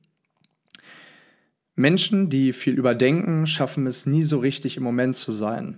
Menschen, 1.76 2.30
die 2.30 2.52
viel 2.54 2.74
überdenken, 2.74 3.48
schaffen 3.48 3.88
es 3.88 4.06
nie 4.06 4.24
so 4.24 4.40
richtig 4.40 4.76
im 4.78 4.84
Moment 4.84 5.16
zu 5.16 5.32
sein. 5.32 5.78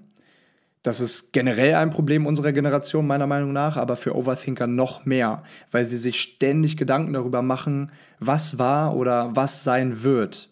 Das 0.84 1.00
ist 1.00 1.32
generell 1.32 1.76
ein 1.76 1.92
Problem 1.92 2.26
unserer 2.26 2.54
Generation, 2.54 3.06
meiner 3.06 3.28
Meinung 3.28 3.54
nach, 3.54 3.78
aber 3.78 3.96
für 3.96 4.16
Overthinker 4.16 4.66
noch 4.66 5.06
mehr, 5.06 5.44
weil 5.70 5.86
sie 5.86 5.98
sich 5.98 6.20
ständig 6.20 6.76
Gedanken 6.76 7.14
darüber 7.14 7.44
machen, 7.44 7.92
was 8.20 8.58
war 8.58 8.96
oder 8.96 9.36
was 9.36 9.64
sein 9.64 10.04
wird. 10.04 10.50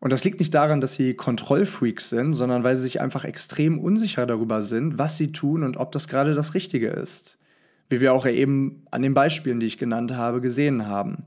Und 0.00 0.12
das 0.12 0.24
liegt 0.24 0.40
nicht 0.40 0.52
daran, 0.52 0.80
dass 0.80 0.94
sie 0.94 1.14
Kontrollfreaks 1.14 2.08
sind, 2.08 2.32
sondern 2.32 2.64
weil 2.64 2.74
sie 2.74 2.82
sich 2.82 3.00
einfach 3.00 3.24
extrem 3.24 3.78
unsicher 3.78 4.26
darüber 4.26 4.60
sind, 4.60 4.98
was 4.98 5.16
sie 5.16 5.30
tun 5.30 5.62
und 5.62 5.76
ob 5.76 5.92
das 5.92 6.08
gerade 6.08 6.34
das 6.34 6.54
Richtige 6.54 6.88
ist. 6.88 7.38
Wie 7.88 8.00
wir 8.00 8.12
auch 8.12 8.26
eben 8.26 8.82
an 8.90 9.02
den 9.02 9.14
Beispielen, 9.14 9.60
die 9.60 9.66
ich 9.66 9.78
genannt 9.78 10.16
habe, 10.16 10.40
gesehen 10.40 10.88
haben. 10.88 11.26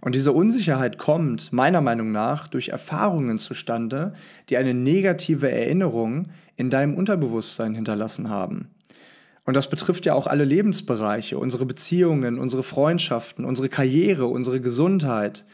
Und 0.00 0.14
diese 0.14 0.32
Unsicherheit 0.32 0.98
kommt 0.98 1.52
meiner 1.52 1.80
Meinung 1.80 2.12
nach 2.12 2.48
durch 2.48 2.68
Erfahrungen 2.68 3.38
zustande, 3.38 4.12
die 4.48 4.56
eine 4.56 4.74
negative 4.74 5.50
Erinnerung 5.50 6.28
in 6.56 6.70
deinem 6.70 6.94
Unterbewusstsein 6.94 7.74
hinterlassen 7.74 8.30
haben. 8.30 8.68
Und 9.44 9.54
das 9.54 9.70
betrifft 9.70 10.04
ja 10.04 10.14
auch 10.14 10.26
alle 10.26 10.44
Lebensbereiche, 10.44 11.38
unsere 11.38 11.64
Beziehungen, 11.64 12.38
unsere 12.38 12.62
Freundschaften, 12.62 13.44
unsere 13.44 13.68
Karriere, 13.68 14.26
unsere 14.26 14.60
Gesundheit, 14.60 15.44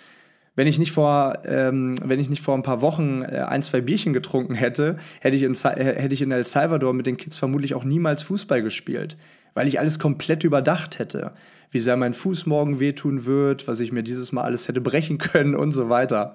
wenn 0.57 0.67
ich 0.67 0.79
nicht 0.79 0.93
vor, 0.93 1.39
ähm, 1.45 1.97
wenn 2.05 2.21
ich 2.21 2.29
nicht 2.29 2.43
vor 2.43 2.55
ein 2.55 2.63
paar 2.63 2.81
Wochen 2.81 3.23
äh, 3.23 3.39
ein, 3.49 3.63
zwei 3.63 3.81
Bierchen 3.81 4.13
getrunken 4.13 4.55
hätte, 4.55 4.97
hätte 5.21 5.37
ich, 5.37 5.43
in, 5.43 5.55
hätte 5.55 6.15
ich 6.15 6.23
in 6.23 6.31
El 6.31 6.45
Salvador 6.45 6.93
mit 6.93 7.07
den 7.07 7.17
Kids 7.17 7.37
vermutlich 7.37 7.75
auch 7.75 7.85
niemals 7.85 8.23
Fußball 8.23 8.63
gespielt, 8.63 9.17
weil 9.55 9.67
ich 9.67 9.81
alles 9.81 9.99
komplett 9.99 10.45
überdacht 10.45 10.99
hätte. 10.99 11.33
Wie 11.75 11.81
sehr 11.81 11.97
mein 11.97 12.15
Fuß 12.15 12.47
morgen 12.47 12.79
wehtun 12.79 13.27
wird, 13.27 13.67
was 13.67 13.81
ich 13.81 13.91
mir 13.91 14.05
dieses 14.05 14.31
Mal 14.31 14.45
alles 14.45 14.69
hätte 14.69 14.81
brechen 14.81 15.19
können 15.19 15.57
und 15.57 15.73
so 15.73 15.89
weiter. 15.89 16.33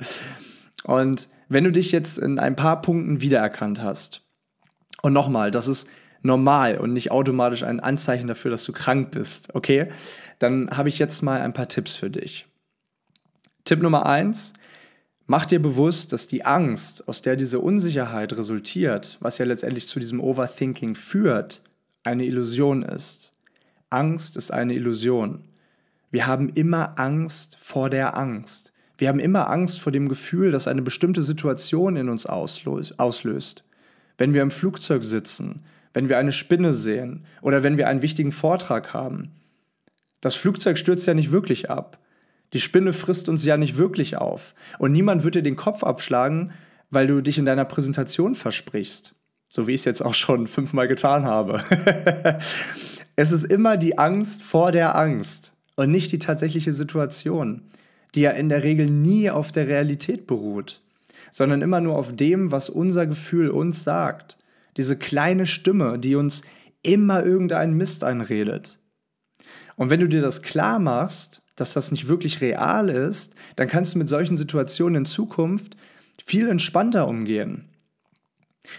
Und 0.84 1.29
wenn 1.48 1.63
du 1.63 1.72
dich 1.72 1.93
jetzt 1.93 2.17
in 2.17 2.39
ein 2.39 2.58
paar 2.58 2.81
Punkten 2.81 3.22
wiedererkannt 3.22 3.81
hast, 3.81 4.22
und 5.01 5.13
nochmal, 5.13 5.50
das 5.50 5.69
ist 5.69 5.88
normal 6.24 6.77
und 6.77 6.91
nicht 6.91 7.12
automatisch 7.12 7.63
ein 7.63 7.79
Anzeichen 7.79 8.27
dafür, 8.27 8.51
dass 8.51 8.65
du 8.65 8.74
krank 8.74 9.12
bist, 9.12 9.55
okay? 9.55 9.88
Dann 10.39 10.72
habe 10.72 10.89
ich 10.89 11.00
jetzt 11.00 11.22
mal 11.22 11.39
ein 11.39 11.53
paar 11.53 11.69
Tipps 11.69 11.96
für 11.96 12.10
dich. 12.10 12.46
Tipp 13.63 13.81
Nummer 13.81 14.08
eins, 14.08 14.51
mach 15.25 15.46
dir 15.46 15.62
bewusst, 15.62 16.12
dass 16.12 16.27
die 16.27 16.43
Angst, 16.43 17.08
aus 17.08 17.22
der 17.22 17.38
diese 17.38 17.62
Unsicherheit 17.62 18.34
resultiert, 18.34 19.17
was 19.22 19.38
ja 19.38 19.46
letztendlich 19.46 19.88
zu 19.88 20.01
diesem 20.01 20.19
Overthinking 20.19 20.96
führt, 20.96 21.63
eine 22.03 22.25
Illusion 22.25 22.84
ist. 22.84 23.31
Angst 23.89 24.38
ist 24.38 24.51
eine 24.51 24.74
Illusion. 24.74 25.43
Wir 26.12 26.27
haben 26.27 26.50
immer 26.50 27.00
Angst 27.00 27.58
vor 27.60 27.89
der 27.89 28.17
Angst. 28.17 28.74
Wir 28.98 29.08
haben 29.08 29.19
immer 29.19 29.50
Angst 29.50 29.79
vor 29.79 29.91
dem 29.91 30.10
Gefühl, 30.10 30.51
dass 30.51 30.67
eine 30.67 30.81
bestimmte 30.81 31.22
Situation 31.22 31.96
in 31.96 32.10
uns 32.10 32.25
auslöst. 32.25 33.63
Wenn 34.17 34.34
wir 34.34 34.41
im 34.41 34.51
Flugzeug 34.51 35.03
sitzen, 35.03 35.62
wenn 35.93 36.10
wir 36.10 36.17
eine 36.17 36.31
Spinne 36.31 36.74
sehen 36.74 37.25
oder 37.41 37.63
wenn 37.63 37.77
wir 37.77 37.88
einen 37.88 38.01
wichtigen 38.01 38.31
Vortrag 38.31 38.93
haben. 38.93 39.31
Das 40.22 40.36
Flugzeug 40.36 40.77
stürzt 40.77 41.08
ja 41.08 41.13
nicht 41.13 41.31
wirklich 41.31 41.69
ab. 41.69 41.98
Die 42.53 42.60
Spinne 42.60 42.93
frisst 42.93 43.29
uns 43.29 43.46
ja 43.46 43.58
nicht 43.58 43.77
wirklich 43.77 44.17
auf. 44.17 44.53
Und 44.79 44.91
niemand 44.91 45.24
wird 45.24 45.36
dir 45.36 45.43
den 45.43 45.55
Kopf 45.55 45.84
abschlagen, 45.84 46.51
weil 46.89 47.08
du 47.08 47.22
dich 47.22 47.38
in 47.38 47.46
deiner 47.46 47.65
Präsentation 47.65 48.36
versprichst. 48.36 49.13
So 49.48 49.67
wie 49.67 49.74
ich 49.74 49.81
es 49.81 49.86
jetzt 49.86 50.01
auch 50.01 50.13
schon 50.13 50.48
fünfmal 50.48 50.88
getan 50.88 51.25
habe. 51.25 51.63
es 53.19 53.33
ist 53.33 53.43
immer 53.43 53.75
die 53.75 53.97
Angst 53.97 54.43
vor 54.43 54.71
der 54.71 54.95
Angst 54.95 55.51
und 55.75 55.91
nicht 55.91 56.13
die 56.13 56.19
tatsächliche 56.19 56.71
Situation, 56.71 57.63
die 58.15 58.21
ja 58.21 58.31
in 58.31 58.47
der 58.47 58.63
Regel 58.63 58.89
nie 58.89 59.29
auf 59.29 59.51
der 59.51 59.67
Realität 59.67 60.25
beruht, 60.25 60.81
sondern 61.29 61.61
immer 61.61 61.81
nur 61.81 61.97
auf 61.97 62.15
dem, 62.15 62.53
was 62.53 62.69
unser 62.69 63.07
Gefühl 63.07 63.49
uns 63.49 63.83
sagt. 63.83 64.38
Diese 64.77 64.95
kleine 64.95 65.45
Stimme, 65.47 65.99
die 65.99 66.15
uns 66.15 66.43
immer 66.81 67.25
irgendeinen 67.25 67.73
Mist 67.73 68.05
einredet. 68.05 68.79
Und 69.75 69.89
wenn 69.89 69.99
du 69.99 70.07
dir 70.07 70.21
das 70.21 70.41
klar 70.41 70.79
machst, 70.79 71.41
dass 71.57 71.73
das 71.73 71.91
nicht 71.91 72.07
wirklich 72.07 72.39
real 72.39 72.88
ist, 72.88 73.35
dann 73.57 73.67
kannst 73.67 73.95
du 73.95 73.97
mit 73.97 74.07
solchen 74.07 74.38
Situationen 74.38 74.99
in 74.99 75.05
Zukunft 75.05 75.75
viel 76.25 76.47
entspannter 76.47 77.05
umgehen. 77.05 77.67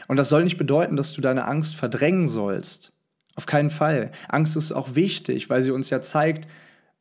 Und 0.09 0.17
das 0.17 0.31
soll 0.31 0.45
nicht 0.45 0.57
bedeuten, 0.57 0.97
dass 0.97 1.13
du 1.13 1.21
deine 1.21 1.45
Angst 1.45 1.77
verdrängen 1.77 2.27
sollst. 2.27 2.95
Auf 3.37 3.47
keinen 3.47 3.71
Fall. 3.71 4.11
Angst 4.29 4.57
ist 4.57 4.73
auch 4.73 4.95
wichtig, 4.95 5.51
weil 5.51 5.63
sie 5.63 5.71
uns 5.71 5.91
ja 5.91 6.01
zeigt, 6.01 6.49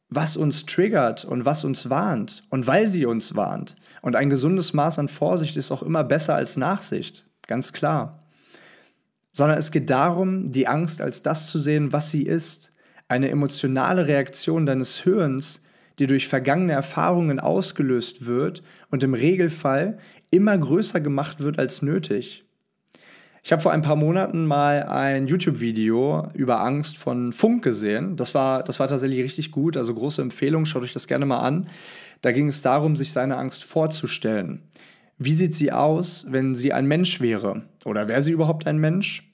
was 0.09 0.37
uns 0.37 0.65
triggert 0.65 1.23
und 1.23 1.45
was 1.45 1.63
uns 1.63 1.89
warnt 1.89 2.43
und 2.49 2.67
weil 2.67 2.87
sie 2.87 3.05
uns 3.05 3.35
warnt. 3.35 3.75
Und 4.01 4.15
ein 4.15 4.29
gesundes 4.29 4.73
Maß 4.73 4.99
an 4.99 5.07
Vorsicht 5.07 5.55
ist 5.55 5.71
auch 5.71 5.83
immer 5.83 6.03
besser 6.03 6.35
als 6.35 6.57
Nachsicht, 6.57 7.27
ganz 7.47 7.73
klar. 7.73 8.23
Sondern 9.31 9.57
es 9.57 9.71
geht 9.71 9.89
darum, 9.89 10.51
die 10.51 10.67
Angst 10.67 11.01
als 11.01 11.21
das 11.21 11.47
zu 11.47 11.59
sehen, 11.59 11.93
was 11.93 12.09
sie 12.09 12.23
ist. 12.23 12.73
Eine 13.07 13.29
emotionale 13.29 14.07
Reaktion 14.07 14.65
deines 14.65 14.97
Hirns, 14.97 15.61
die 15.99 16.07
durch 16.07 16.27
vergangene 16.27 16.73
Erfahrungen 16.73 17.39
ausgelöst 17.39 18.25
wird 18.25 18.63
und 18.89 19.03
im 19.03 19.13
Regelfall 19.13 19.99
immer 20.31 20.57
größer 20.57 21.01
gemacht 21.01 21.41
wird 21.41 21.59
als 21.59 21.81
nötig. 21.81 22.48
Ich 23.41 23.51
habe 23.51 23.61
vor 23.61 23.71
ein 23.71 23.81
paar 23.81 23.95
Monaten 23.95 24.45
mal 24.45 24.83
ein 24.83 25.27
YouTube-Video 25.27 26.27
über 26.33 26.61
Angst 26.61 26.97
von 26.97 27.31
Funk 27.31 27.63
gesehen. 27.63 28.17
Das 28.17 28.35
war, 28.35 28.63
das 28.63 28.79
war 28.79 28.87
tatsächlich 28.87 29.23
richtig 29.23 29.51
gut, 29.51 29.77
also 29.77 29.93
große 29.93 30.21
Empfehlung, 30.21 30.65
schaut 30.65 30.83
euch 30.83 30.93
das 30.93 31.07
gerne 31.07 31.25
mal 31.25 31.39
an. 31.39 31.67
Da 32.21 32.31
ging 32.31 32.47
es 32.47 32.61
darum, 32.61 32.95
sich 32.95 33.11
seine 33.11 33.37
Angst 33.37 33.63
vorzustellen. 33.63 34.63
Wie 35.17 35.33
sieht 35.33 35.55
sie 35.55 35.71
aus, 35.71 36.25
wenn 36.29 36.53
sie 36.53 36.73
ein 36.73 36.85
Mensch 36.85 37.21
wäre? 37.21 37.63
Oder 37.85 38.07
wäre 38.07 38.21
sie 38.21 38.31
überhaupt 38.31 38.67
ein 38.67 38.77
Mensch? 38.77 39.29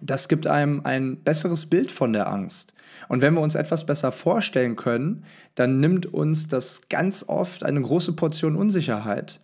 Das 0.00 0.28
gibt 0.28 0.46
einem 0.46 0.80
ein 0.84 1.22
besseres 1.22 1.66
Bild 1.66 1.90
von 1.90 2.12
der 2.12 2.28
Angst. 2.28 2.74
Und 3.08 3.20
wenn 3.20 3.34
wir 3.34 3.40
uns 3.40 3.54
etwas 3.54 3.86
besser 3.86 4.10
vorstellen 4.10 4.76
können, 4.76 5.24
dann 5.54 5.80
nimmt 5.80 6.06
uns 6.06 6.48
das 6.48 6.88
ganz 6.88 7.24
oft 7.28 7.62
eine 7.62 7.80
große 7.80 8.14
Portion 8.14 8.56
Unsicherheit. 8.56 9.40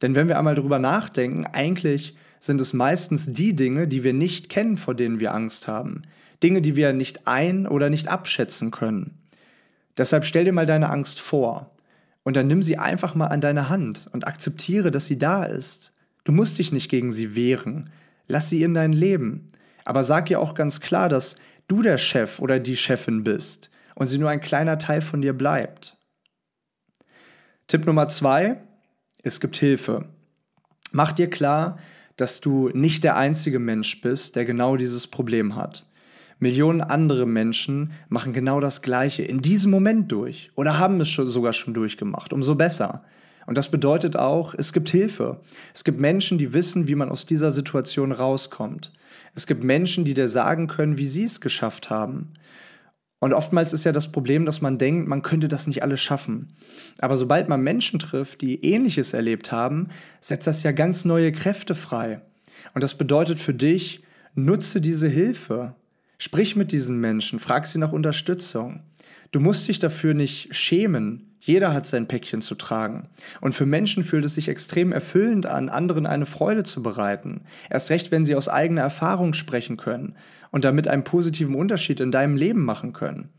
Denn 0.00 0.14
wenn 0.14 0.28
wir 0.28 0.38
einmal 0.38 0.54
darüber 0.54 0.78
nachdenken, 0.78 1.46
eigentlich 1.46 2.16
sind 2.42 2.60
es 2.60 2.72
meistens 2.72 3.32
die 3.32 3.54
Dinge, 3.54 3.86
die 3.86 4.02
wir 4.02 4.12
nicht 4.12 4.48
kennen, 4.48 4.76
vor 4.76 4.96
denen 4.96 5.20
wir 5.20 5.32
Angst 5.32 5.68
haben. 5.68 6.02
Dinge, 6.42 6.60
die 6.60 6.74
wir 6.74 6.92
nicht 6.92 7.28
ein- 7.28 7.68
oder 7.68 7.88
nicht 7.88 8.08
abschätzen 8.08 8.72
können. 8.72 9.16
Deshalb 9.96 10.24
stell 10.24 10.44
dir 10.44 10.52
mal 10.52 10.66
deine 10.66 10.90
Angst 10.90 11.20
vor 11.20 11.70
und 12.24 12.36
dann 12.36 12.48
nimm 12.48 12.60
sie 12.60 12.78
einfach 12.78 13.14
mal 13.14 13.28
an 13.28 13.40
deine 13.40 13.68
Hand 13.68 14.08
und 14.12 14.26
akzeptiere, 14.26 14.90
dass 14.90 15.06
sie 15.06 15.18
da 15.18 15.44
ist. 15.44 15.92
Du 16.24 16.32
musst 16.32 16.58
dich 16.58 16.72
nicht 16.72 16.90
gegen 16.90 17.12
sie 17.12 17.36
wehren. 17.36 17.90
Lass 18.26 18.50
sie 18.50 18.64
in 18.64 18.74
dein 18.74 18.92
Leben. 18.92 19.48
Aber 19.84 20.02
sag 20.02 20.28
ihr 20.28 20.40
auch 20.40 20.54
ganz 20.54 20.80
klar, 20.80 21.08
dass 21.08 21.36
du 21.68 21.80
der 21.80 21.96
Chef 21.96 22.40
oder 22.40 22.58
die 22.58 22.76
Chefin 22.76 23.22
bist 23.22 23.70
und 23.94 24.08
sie 24.08 24.18
nur 24.18 24.30
ein 24.30 24.40
kleiner 24.40 24.78
Teil 24.78 25.00
von 25.00 25.22
dir 25.22 25.32
bleibt. 25.32 25.96
Tipp 27.68 27.86
Nummer 27.86 28.08
zwei, 28.08 28.56
es 29.22 29.38
gibt 29.38 29.56
Hilfe. 29.58 30.06
Mach 30.90 31.12
dir 31.12 31.30
klar, 31.30 31.78
dass 32.22 32.40
du 32.40 32.68
nicht 32.72 33.02
der 33.02 33.16
einzige 33.16 33.58
Mensch 33.58 34.00
bist, 34.00 34.36
der 34.36 34.44
genau 34.44 34.76
dieses 34.76 35.08
Problem 35.08 35.56
hat. 35.56 35.84
Millionen 36.38 36.80
andere 36.80 37.26
Menschen 37.26 37.90
machen 38.08 38.32
genau 38.32 38.60
das 38.60 38.80
Gleiche 38.80 39.24
in 39.24 39.42
diesem 39.42 39.72
Moment 39.72 40.12
durch 40.12 40.52
oder 40.54 40.78
haben 40.78 41.00
es 41.00 41.08
schon, 41.08 41.26
sogar 41.26 41.52
schon 41.52 41.74
durchgemacht. 41.74 42.32
Umso 42.32 42.54
besser. 42.54 43.02
Und 43.46 43.58
das 43.58 43.72
bedeutet 43.72 44.16
auch, 44.16 44.54
es 44.54 44.72
gibt 44.72 44.88
Hilfe. 44.88 45.40
Es 45.74 45.82
gibt 45.82 45.98
Menschen, 45.98 46.38
die 46.38 46.52
wissen, 46.52 46.86
wie 46.86 46.94
man 46.94 47.08
aus 47.08 47.26
dieser 47.26 47.50
Situation 47.50 48.12
rauskommt. 48.12 48.92
Es 49.34 49.48
gibt 49.48 49.64
Menschen, 49.64 50.04
die 50.04 50.14
dir 50.14 50.28
sagen 50.28 50.68
können, 50.68 50.98
wie 50.98 51.06
sie 51.06 51.24
es 51.24 51.40
geschafft 51.40 51.90
haben. 51.90 52.34
Und 53.22 53.34
oftmals 53.34 53.72
ist 53.72 53.84
ja 53.84 53.92
das 53.92 54.10
Problem, 54.10 54.44
dass 54.46 54.62
man 54.62 54.78
denkt, 54.78 55.06
man 55.06 55.22
könnte 55.22 55.46
das 55.46 55.68
nicht 55.68 55.84
alles 55.84 56.00
schaffen. 56.00 56.48
Aber 56.98 57.16
sobald 57.16 57.48
man 57.48 57.60
Menschen 57.60 58.00
trifft, 58.00 58.40
die 58.40 58.64
ähnliches 58.64 59.12
erlebt 59.12 59.52
haben, 59.52 59.90
setzt 60.20 60.48
das 60.48 60.64
ja 60.64 60.72
ganz 60.72 61.04
neue 61.04 61.30
Kräfte 61.30 61.76
frei. 61.76 62.22
Und 62.74 62.82
das 62.82 62.98
bedeutet 62.98 63.38
für 63.38 63.54
dich, 63.54 64.02
nutze 64.34 64.80
diese 64.80 65.06
Hilfe. 65.06 65.76
Sprich 66.18 66.56
mit 66.56 66.72
diesen 66.72 66.98
Menschen, 66.98 67.38
frag 67.38 67.68
sie 67.68 67.78
nach 67.78 67.92
Unterstützung. 67.92 68.80
Du 69.32 69.40
musst 69.40 69.66
dich 69.66 69.78
dafür 69.78 70.12
nicht 70.12 70.54
schämen. 70.54 71.34
Jeder 71.40 71.72
hat 71.72 71.86
sein 71.86 72.06
Päckchen 72.06 72.42
zu 72.42 72.54
tragen. 72.54 73.08
Und 73.40 73.54
für 73.54 73.64
Menschen 73.64 74.04
fühlt 74.04 74.26
es 74.26 74.34
sich 74.34 74.48
extrem 74.48 74.92
erfüllend 74.92 75.46
an, 75.46 75.70
anderen 75.70 76.06
eine 76.06 76.26
Freude 76.26 76.64
zu 76.64 76.82
bereiten. 76.82 77.40
Erst 77.70 77.90
recht, 77.90 78.12
wenn 78.12 78.26
sie 78.26 78.36
aus 78.36 78.50
eigener 78.50 78.82
Erfahrung 78.82 79.32
sprechen 79.32 79.78
können 79.78 80.16
und 80.50 80.64
damit 80.64 80.86
einen 80.86 81.02
positiven 81.02 81.54
Unterschied 81.54 81.98
in 81.98 82.12
deinem 82.12 82.36
Leben 82.36 82.62
machen 82.62 82.92
können. 82.92 83.30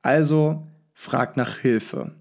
Also 0.00 0.68
frag 0.94 1.36
nach 1.36 1.58
Hilfe. 1.58 2.12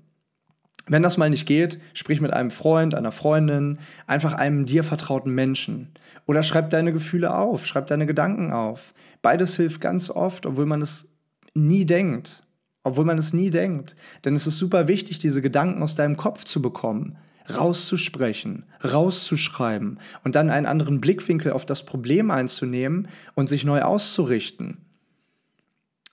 Wenn 0.88 1.04
das 1.04 1.18
mal 1.18 1.30
nicht 1.30 1.46
geht, 1.46 1.80
sprich 1.94 2.22
mit 2.22 2.34
einem 2.34 2.50
Freund, 2.50 2.96
einer 2.96 3.12
Freundin, 3.12 3.78
einfach 4.08 4.34
einem 4.34 4.66
dir 4.66 4.84
vertrauten 4.84 5.34
Menschen. 5.34 5.94
Oder 6.26 6.42
schreib 6.42 6.72
deine 6.72 6.92
Gefühle 6.92 7.36
auf, 7.36 7.68
schreib 7.68 7.86
deine 7.86 8.08
Gedanken 8.08 8.52
auf. 8.52 8.96
Beides 9.22 9.56
hilft 9.56 9.80
ganz 9.80 10.10
oft, 10.10 10.48
obwohl 10.48 10.66
man 10.66 10.82
es 10.82 11.14
nie 11.54 11.86
denkt 11.86 12.44
obwohl 12.84 13.06
man 13.06 13.18
es 13.18 13.34
nie 13.34 13.50
denkt. 13.50 13.96
Denn 14.26 14.36
es 14.36 14.48
ist 14.48 14.58
super 14.58 14.88
wichtig, 14.88 15.20
diese 15.20 15.42
Gedanken 15.42 15.84
aus 15.84 15.96
deinem 15.96 16.18
Kopf 16.18 16.44
zu 16.44 16.62
bekommen, 16.62 17.18
rauszusprechen, 17.50 18.66
rauszuschreiben 18.84 20.00
und 20.24 20.36
dann 20.36 20.50
einen 20.50 20.66
anderen 20.66 21.02
Blickwinkel 21.02 21.52
auf 21.52 21.66
das 21.66 21.86
Problem 21.86 22.32
einzunehmen 22.32 23.08
und 23.36 23.50
sich 23.50 23.64
neu 23.64 23.82
auszurichten. 23.82 24.78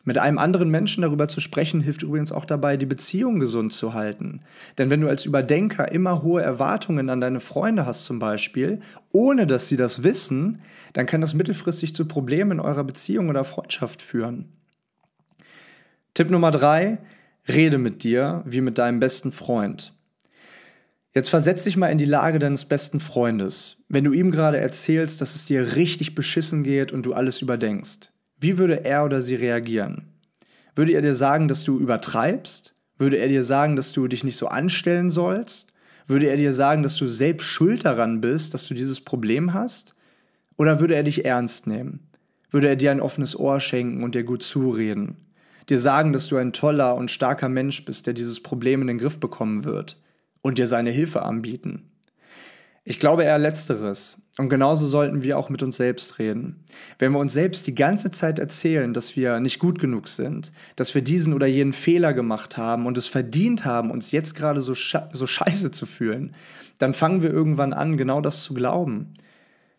Mit 0.09 0.17
einem 0.17 0.39
anderen 0.39 0.71
Menschen 0.71 1.03
darüber 1.03 1.29
zu 1.29 1.39
sprechen, 1.41 1.83
hilft 1.83 2.03
übrigens 2.03 2.33
auch 2.33 2.47
dabei, 2.47 2.79
die 2.79 2.87
Beziehung 2.87 3.41
gesund 3.41 3.75
zu 3.75 3.93
halten. 3.93 4.41
Denn 4.79 4.89
wenn 4.89 5.03
du 5.03 5.09
als 5.09 5.27
Überdenker 5.27 5.93
immer 5.93 6.23
hohe 6.23 6.41
Erwartungen 6.41 7.11
an 7.11 7.21
deine 7.21 7.41
Freunde 7.41 7.85
hast 7.85 8.07
zum 8.07 8.19
Beispiel, 8.19 8.81
ohne 9.13 9.47
dass 9.47 9.69
sie 9.69 9.77
das 9.77 10.05
wissen, 10.05 10.63
dann 10.95 11.05
kann 11.05 11.21
das 11.21 11.35
mittelfristig 11.35 11.95
zu 11.95 12.09
Problemen 12.09 12.53
in 12.53 12.61
eurer 12.61 12.85
Beziehung 12.85 13.29
oder 13.29 13.45
Freundschaft 13.45 14.01
führen. 14.01 14.58
Tipp 16.15 16.31
Nummer 16.31 16.50
drei, 16.50 16.99
rede 17.49 17.79
mit 17.79 18.03
dir 18.03 18.43
wie 18.47 18.61
mit 18.61 18.79
deinem 18.79 19.00
besten 19.00 19.33
Freund. 19.33 19.95
Jetzt 21.15 21.31
versetz 21.31 21.65
dich 21.65 21.77
mal 21.77 21.88
in 21.88 21.99
die 21.99 22.05
Lage 22.05 22.38
deines 22.38 22.67
besten 22.67 23.00
Freundes, 23.00 23.79
wenn 23.88 24.05
du 24.05 24.12
ihm 24.12 24.31
gerade 24.31 24.59
erzählst, 24.59 25.21
dass 25.21 25.35
es 25.35 25.47
dir 25.47 25.75
richtig 25.75 26.15
beschissen 26.15 26.62
geht 26.62 26.93
und 26.93 27.05
du 27.05 27.15
alles 27.15 27.41
überdenkst. 27.43 28.11
Wie 28.41 28.59
würde 28.59 28.85
er 28.85 29.05
oder 29.05 29.21
sie 29.21 29.35
reagieren? 29.35 30.12
Würde 30.77 30.93
er 30.93 31.03
dir 31.03 31.15
sagen, 31.15 31.49
dass 31.49 31.65
du 31.65 31.79
übertreibst? 31.79 32.75
Würde 32.99 33.17
er 33.17 33.29
dir 33.29 33.43
sagen, 33.43 33.75
dass 33.75 33.93
du 33.93 34.07
dich 34.07 34.23
nicht 34.23 34.37
so 34.37 34.49
anstellen 34.49 35.11
sollst? 35.11 35.73
Würde 36.07 36.27
er 36.27 36.37
dir 36.37 36.53
sagen, 36.53 36.83
dass 36.83 36.97
du 36.97 37.07
selbst 37.07 37.47
schuld 37.47 37.85
daran 37.85 38.21
bist, 38.21 38.55
dass 38.55 38.69
du 38.69 38.75
dieses 38.75 39.00
Problem 39.00 39.55
hast? 39.55 39.95
Oder 40.57 40.79
würde 40.79 40.95
er 40.95 41.03
dich 41.03 41.25
ernst 41.25 41.67
nehmen? 41.67 42.09
Würde 42.50 42.69
er 42.69 42.77
dir 42.77 42.91
ein 42.91 43.00
offenes 43.00 43.38
Ohr 43.38 43.61
schenken 43.61 44.03
und 44.03 44.15
dir 44.15 44.25
gut 44.25 44.43
zureden? 44.43 45.17
Dir 45.69 45.79
sagen, 45.79 46.13
dass 46.13 46.29
du 46.29 46.37
ein 46.37 46.53
toller 46.53 46.95
und 46.95 47.11
starker 47.11 47.49
Mensch 47.49 47.85
bist, 47.85 48.07
der 48.07 48.15
dieses 48.15 48.43
Problem 48.43 48.81
in 48.81 48.87
den 48.87 48.99
Griff 48.99 49.19
bekommen 49.19 49.65
wird 49.65 50.01
und 50.41 50.59
dir 50.59 50.67
seine 50.67 50.91
Hilfe 50.91 51.23
anbieten? 51.23 51.91
Ich 52.85 52.99
glaube 52.99 53.25
eher 53.25 53.39
letzteres. 53.39 54.17
Und 54.39 54.49
genauso 54.49 54.87
sollten 54.87 55.23
wir 55.23 55.37
auch 55.37 55.51
mit 55.51 55.63
uns 55.63 55.77
selbst 55.77 56.19
reden. 56.19 56.65
Wenn 56.99 57.13
wir 57.13 57.19
uns 57.19 57.33
selbst 57.35 57.67
die 57.67 57.75
ganze 57.75 58.11
Zeit 58.11 58.39
erzählen, 58.39 58.95
dass 58.95 59.15
wir 59.15 59.41
nicht 59.41 59.59
gut 59.59 59.79
genug 59.79 60.09
sind, 60.09 60.53
dass 60.77 60.95
wir 60.95 61.03
diesen 61.03 61.35
oder 61.35 61.47
jenen 61.47 61.75
Fehler 61.75 62.15
gemacht 62.15 62.57
haben 62.57 62.87
und 62.87 62.97
es 62.97 63.09
verdient 63.09 63.65
haben, 63.65 63.91
uns 63.91 64.11
jetzt 64.11 64.37
gerade 64.37 64.63
so, 64.63 64.73
so 64.75 65.27
scheiße 65.27 65.71
zu 65.71 65.85
fühlen, 65.85 66.35
dann 66.79 66.95
fangen 66.95 67.23
wir 67.23 67.31
irgendwann 67.31 67.73
an, 67.75 67.97
genau 67.97 68.21
das 68.23 68.43
zu 68.43 68.55
glauben. 68.55 69.13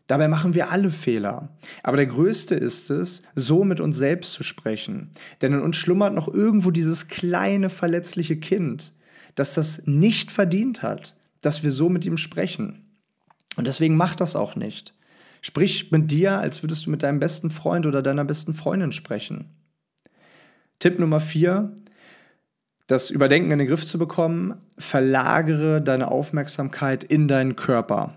Dabei 0.09 0.27
machen 0.27 0.55
wir 0.55 0.71
alle 0.71 0.89
Fehler. 0.89 1.49
Aber 1.83 1.95
der 1.95 2.07
größte 2.07 2.55
ist 2.55 2.89
es, 2.89 3.21
so 3.35 3.63
mit 3.63 3.79
uns 3.79 3.95
selbst 3.95 4.33
zu 4.33 4.41
sprechen. 4.41 5.11
Denn 5.43 5.53
in 5.53 5.61
uns 5.61 5.77
schlummert 5.77 6.15
noch 6.15 6.27
irgendwo 6.27 6.71
dieses 6.71 7.09
kleine 7.09 7.69
verletzliche 7.69 8.35
Kind, 8.37 8.91
das 9.35 9.53
das 9.53 9.85
nicht 9.85 10.31
verdient 10.31 10.81
hat, 10.81 11.15
dass 11.41 11.61
wir 11.61 11.69
so 11.69 11.89
mit 11.89 12.05
ihm 12.05 12.17
sprechen. 12.17 12.89
Und 13.55 13.67
deswegen 13.67 13.95
mach 13.95 14.15
das 14.15 14.35
auch 14.35 14.55
nicht. 14.55 14.95
Sprich 15.43 15.91
mit 15.91 16.09
dir, 16.09 16.39
als 16.39 16.63
würdest 16.63 16.87
du 16.87 16.89
mit 16.89 17.03
deinem 17.03 17.19
besten 17.19 17.51
Freund 17.51 17.85
oder 17.85 18.01
deiner 18.01 18.25
besten 18.25 18.55
Freundin 18.55 18.91
sprechen. 18.91 19.45
Tipp 20.79 20.97
Nummer 20.97 21.19
vier, 21.19 21.75
das 22.87 23.11
Überdenken 23.11 23.51
in 23.51 23.59
den 23.59 23.67
Griff 23.67 23.85
zu 23.85 23.99
bekommen, 23.99 24.55
verlagere 24.79 25.83
deine 25.83 26.09
Aufmerksamkeit 26.09 27.03
in 27.03 27.27
deinen 27.27 27.55
Körper. 27.55 28.15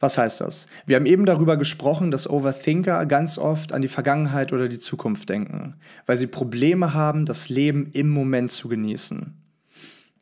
Was 0.00 0.16
heißt 0.16 0.40
das? 0.40 0.66
Wir 0.86 0.96
haben 0.96 1.04
eben 1.04 1.26
darüber 1.26 1.58
gesprochen, 1.58 2.10
dass 2.10 2.28
Overthinker 2.28 3.04
ganz 3.04 3.36
oft 3.36 3.74
an 3.74 3.82
die 3.82 3.88
Vergangenheit 3.88 4.50
oder 4.52 4.68
die 4.68 4.78
Zukunft 4.78 5.28
denken, 5.28 5.74
weil 6.06 6.16
sie 6.16 6.26
Probleme 6.26 6.94
haben, 6.94 7.26
das 7.26 7.50
Leben 7.50 7.90
im 7.92 8.08
Moment 8.08 8.50
zu 8.50 8.68
genießen. 8.68 9.36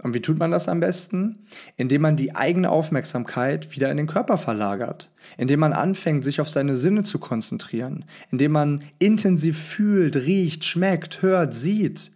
Und 0.01 0.15
wie 0.15 0.21
tut 0.21 0.39
man 0.39 0.51
das 0.51 0.69
am 0.69 0.81
besten? 0.81 1.45
Indem 1.77 2.03
man 2.03 2.17
die 2.17 2.35
eigene 2.35 2.71
Aufmerksamkeit 2.71 3.75
wieder 3.75 3.91
in 3.91 3.97
den 3.97 4.07
Körper 4.07 4.39
verlagert, 4.39 5.11
indem 5.37 5.61
man 5.61 5.73
anfängt, 5.73 6.25
sich 6.25 6.41
auf 6.41 6.51
seine 6.51 6.77
Sinne 6.77 7.05
zu 7.05 7.19
konzentrieren, 7.19 8.05
indem 8.31 8.53
man 8.53 8.83
intensiv 8.99 9.59
fühlt, 9.61 10.17
riecht, 10.17 10.65
schmeckt, 10.65 11.23
hört, 11.23 11.55
sieht. 11.55 12.13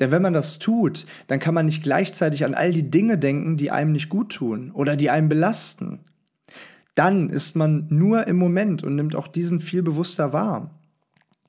Denn 0.00 0.10
wenn 0.10 0.22
man 0.22 0.34
das 0.34 0.58
tut, 0.58 1.06
dann 1.26 1.38
kann 1.38 1.54
man 1.54 1.66
nicht 1.66 1.82
gleichzeitig 1.82 2.44
an 2.44 2.54
all 2.54 2.72
die 2.72 2.90
Dinge 2.90 3.16
denken, 3.16 3.56
die 3.56 3.70
einem 3.70 3.92
nicht 3.92 4.08
gut 4.08 4.32
tun 4.32 4.70
oder 4.72 4.96
die 4.96 5.08
einem 5.08 5.28
belasten. 5.28 6.00
Dann 6.94 7.30
ist 7.30 7.56
man 7.56 7.86
nur 7.90 8.26
im 8.26 8.36
Moment 8.36 8.82
und 8.82 8.94
nimmt 8.94 9.16
auch 9.16 9.28
diesen 9.28 9.60
viel 9.60 9.82
bewusster 9.82 10.32
wahr. 10.32 10.70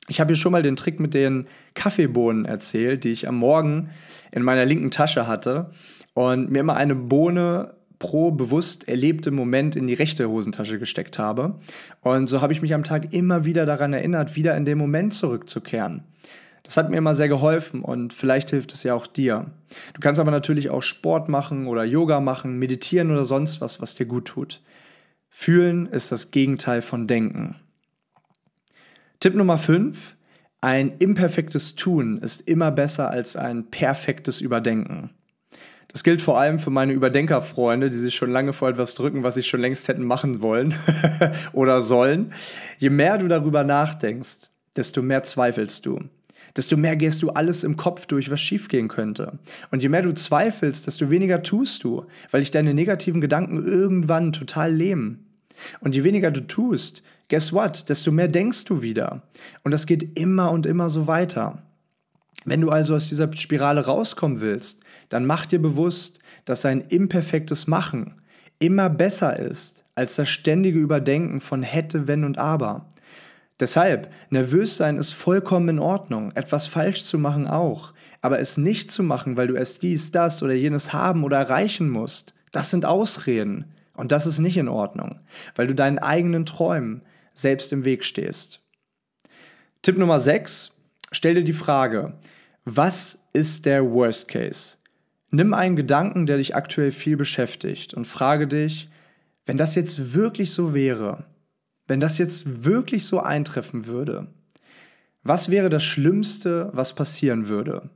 Ich 0.07 0.19
habe 0.19 0.33
hier 0.33 0.37
schon 0.37 0.51
mal 0.51 0.63
den 0.63 0.75
Trick 0.75 0.99
mit 0.99 1.13
den 1.13 1.47
Kaffeebohnen 1.73 2.45
erzählt, 2.45 3.03
die 3.03 3.11
ich 3.11 3.27
am 3.27 3.37
Morgen 3.37 3.89
in 4.31 4.43
meiner 4.43 4.65
linken 4.65 4.91
Tasche 4.91 5.27
hatte 5.27 5.71
und 6.13 6.51
mir 6.51 6.59
immer 6.59 6.75
eine 6.75 6.95
Bohne 6.95 7.73
pro 7.97 8.31
bewusst 8.31 8.87
erlebte 8.87 9.31
Moment 9.31 9.75
in 9.75 9.87
die 9.87 9.93
rechte 9.93 10.29
Hosentasche 10.29 10.77
gesteckt 10.79 11.17
habe. 11.17 11.55
Und 12.01 12.27
so 12.27 12.41
habe 12.41 12.53
ich 12.53 12.61
mich 12.61 12.73
am 12.73 12.83
Tag 12.83 13.13
immer 13.13 13.45
wieder 13.45 13.65
daran 13.65 13.93
erinnert, 13.93 14.35
wieder 14.35 14.55
in 14.55 14.65
den 14.65 14.77
Moment 14.77 15.13
zurückzukehren. 15.13 16.03
Das 16.63 16.77
hat 16.77 16.89
mir 16.89 16.97
immer 16.97 17.13
sehr 17.13 17.29
geholfen 17.29 17.81
und 17.81 18.11
vielleicht 18.11 18.49
hilft 18.49 18.73
es 18.73 18.83
ja 18.83 18.95
auch 18.95 19.05
dir. 19.05 19.51
Du 19.93 20.01
kannst 20.01 20.19
aber 20.19 20.31
natürlich 20.31 20.69
auch 20.69 20.81
Sport 20.81 21.29
machen 21.29 21.67
oder 21.67 21.83
Yoga 21.83 22.19
machen, 22.19 22.57
meditieren 22.57 23.11
oder 23.11 23.23
sonst 23.23 23.61
was, 23.61 23.81
was 23.81 23.95
dir 23.95 24.07
gut 24.07 24.25
tut. 24.25 24.61
Fühlen 25.37 25.85
ist 25.87 26.13
das 26.13 26.31
Gegenteil 26.31 26.81
von 26.81 27.07
Denken. 27.07 27.57
Tipp 29.19 29.35
Nummer 29.35 29.57
5. 29.57 30.15
Ein 30.61 30.93
imperfektes 30.97 31.75
Tun 31.75 32.19
ist 32.19 32.47
immer 32.47 32.71
besser 32.71 33.11
als 33.11 33.35
ein 33.35 33.69
perfektes 33.69 34.39
Überdenken. 34.39 35.09
Das 35.89 36.05
gilt 36.05 36.21
vor 36.21 36.39
allem 36.39 36.57
für 36.57 36.69
meine 36.69 36.93
Überdenkerfreunde, 36.93 37.89
die 37.89 37.97
sich 37.97 38.15
schon 38.15 38.31
lange 38.31 38.53
vor 38.53 38.69
etwas 38.69 38.95
drücken, 38.95 39.23
was 39.23 39.35
sie 39.35 39.43
schon 39.43 39.59
längst 39.59 39.89
hätten 39.89 40.05
machen 40.05 40.41
wollen 40.41 40.73
oder 41.51 41.81
sollen. 41.81 42.31
Je 42.79 42.89
mehr 42.89 43.17
du 43.17 43.27
darüber 43.27 43.65
nachdenkst, 43.65 44.49
desto 44.77 45.01
mehr 45.01 45.23
zweifelst 45.23 45.85
du. 45.85 45.99
Desto 46.55 46.77
mehr 46.77 46.95
gehst 46.95 47.21
du 47.21 47.29
alles 47.31 47.63
im 47.63 47.77
Kopf 47.77 48.05
durch, 48.05 48.31
was 48.31 48.39
schiefgehen 48.39 48.87
könnte. 48.87 49.39
Und 49.71 49.83
je 49.83 49.89
mehr 49.89 50.01
du 50.01 50.13
zweifelst, 50.13 50.87
desto 50.87 51.09
weniger 51.09 51.43
tust 51.43 51.83
du, 51.83 52.05
weil 52.31 52.41
dich 52.41 52.51
deine 52.51 52.73
negativen 52.73 53.21
Gedanken 53.21 53.65
irgendwann 53.65 54.31
total 54.31 54.73
lähmen. 54.73 55.25
Und 55.81 55.95
je 55.95 56.03
weniger 56.03 56.31
du 56.31 56.47
tust, 56.47 57.03
guess 57.29 57.53
what? 57.53 57.89
Desto 57.89 58.11
mehr 58.11 58.27
denkst 58.27 58.65
du 58.65 58.81
wieder. 58.81 59.23
Und 59.63 59.71
das 59.71 59.85
geht 59.85 60.17
immer 60.17 60.51
und 60.51 60.65
immer 60.65 60.89
so 60.89 61.07
weiter. 61.07 61.61
Wenn 62.45 62.61
du 62.61 62.69
also 62.69 62.95
aus 62.95 63.09
dieser 63.09 63.31
Spirale 63.35 63.85
rauskommen 63.85 64.39
willst, 64.39 64.81
dann 65.09 65.25
mach 65.25 65.45
dir 65.45 65.59
bewusst, 65.59 66.19
dass 66.45 66.65
ein 66.65 66.81
imperfektes 66.81 67.67
Machen 67.67 68.15
immer 68.59 68.89
besser 68.89 69.37
ist 69.37 69.83
als 69.95 70.15
das 70.15 70.29
ständige 70.29 70.79
Überdenken 70.79 71.41
von 71.41 71.63
hätte, 71.63 72.07
wenn 72.07 72.23
und 72.23 72.37
aber. 72.37 72.89
Deshalb, 73.59 74.11
nervös 74.29 74.75
sein 74.75 74.97
ist 74.97 75.13
vollkommen 75.13 75.69
in 75.69 75.79
Ordnung, 75.79 76.31
etwas 76.33 76.67
falsch 76.67 77.03
zu 77.03 77.17
machen 77.17 77.47
auch, 77.47 77.93
aber 78.21 78.39
es 78.39 78.57
nicht 78.57 78.91
zu 78.91 79.01
machen, 79.01 79.37
weil 79.37 79.47
du 79.47 79.55
erst 79.55 79.81
dies, 79.81 80.11
das 80.11 80.43
oder 80.43 80.53
jenes 80.53 80.91
haben 80.91 81.23
oder 81.23 81.37
erreichen 81.37 81.89
musst, 81.89 82.33
das 82.51 82.69
sind 82.69 82.85
Ausreden. 82.85 83.71
Und 83.95 84.11
das 84.11 84.25
ist 84.25 84.39
nicht 84.39 84.57
in 84.57 84.67
Ordnung, 84.67 85.21
weil 85.55 85.67
du 85.67 85.75
deinen 85.75 85.99
eigenen 85.99 86.45
Träumen 86.45 87.01
selbst 87.33 87.71
im 87.71 87.85
Weg 87.85 88.03
stehst. 88.03 88.61
Tipp 89.81 89.97
Nummer 89.97 90.19
6. 90.19 90.73
Stell 91.11 91.35
dir 91.35 91.43
die 91.43 91.53
Frage, 91.53 92.13
was 92.65 93.27
ist 93.31 93.65
der 93.65 93.89
Worst 93.89 94.27
Case? 94.27 94.77
Nimm 95.31 95.53
einen 95.53 95.75
Gedanken, 95.75 96.25
der 96.25 96.37
dich 96.37 96.55
aktuell 96.55 96.91
viel 96.91 97.15
beschäftigt 97.15 97.93
und 97.93 98.05
frage 98.05 98.47
dich, 98.47 98.89
wenn 99.45 99.57
das 99.57 99.75
jetzt 99.75 100.13
wirklich 100.13 100.51
so 100.51 100.73
wäre, 100.73 101.25
wenn 101.87 101.99
das 101.99 102.17
jetzt 102.17 102.65
wirklich 102.65 103.05
so 103.05 103.19
eintreffen 103.19 103.85
würde, 103.85 104.27
was 105.23 105.49
wäre 105.49 105.69
das 105.69 105.83
Schlimmste, 105.83 106.69
was 106.73 106.93
passieren 106.93 107.47
würde? 107.47 107.89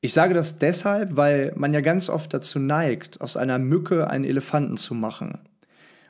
Ich 0.00 0.12
sage 0.12 0.34
das 0.34 0.58
deshalb, 0.58 1.16
weil 1.16 1.52
man 1.56 1.72
ja 1.72 1.80
ganz 1.80 2.10
oft 2.10 2.34
dazu 2.34 2.58
neigt, 2.58 3.20
aus 3.20 3.36
einer 3.36 3.58
Mücke 3.58 4.10
einen 4.10 4.24
Elefanten 4.24 4.76
zu 4.76 4.94
machen. 4.94 5.38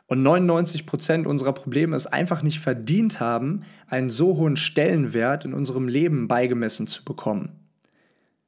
Und 0.06 0.22
99 0.22 0.84
Prozent 0.84 1.26
unserer 1.26 1.52
Probleme 1.52 1.94
es 1.94 2.06
einfach 2.06 2.42
nicht 2.42 2.60
verdient 2.60 3.20
haben, 3.20 3.64
einen 3.86 4.10
so 4.10 4.36
hohen 4.36 4.56
Stellenwert 4.56 5.44
in 5.44 5.54
unserem 5.54 5.88
Leben 5.88 6.28
beigemessen 6.28 6.86
zu 6.86 7.04
bekommen. 7.04 7.68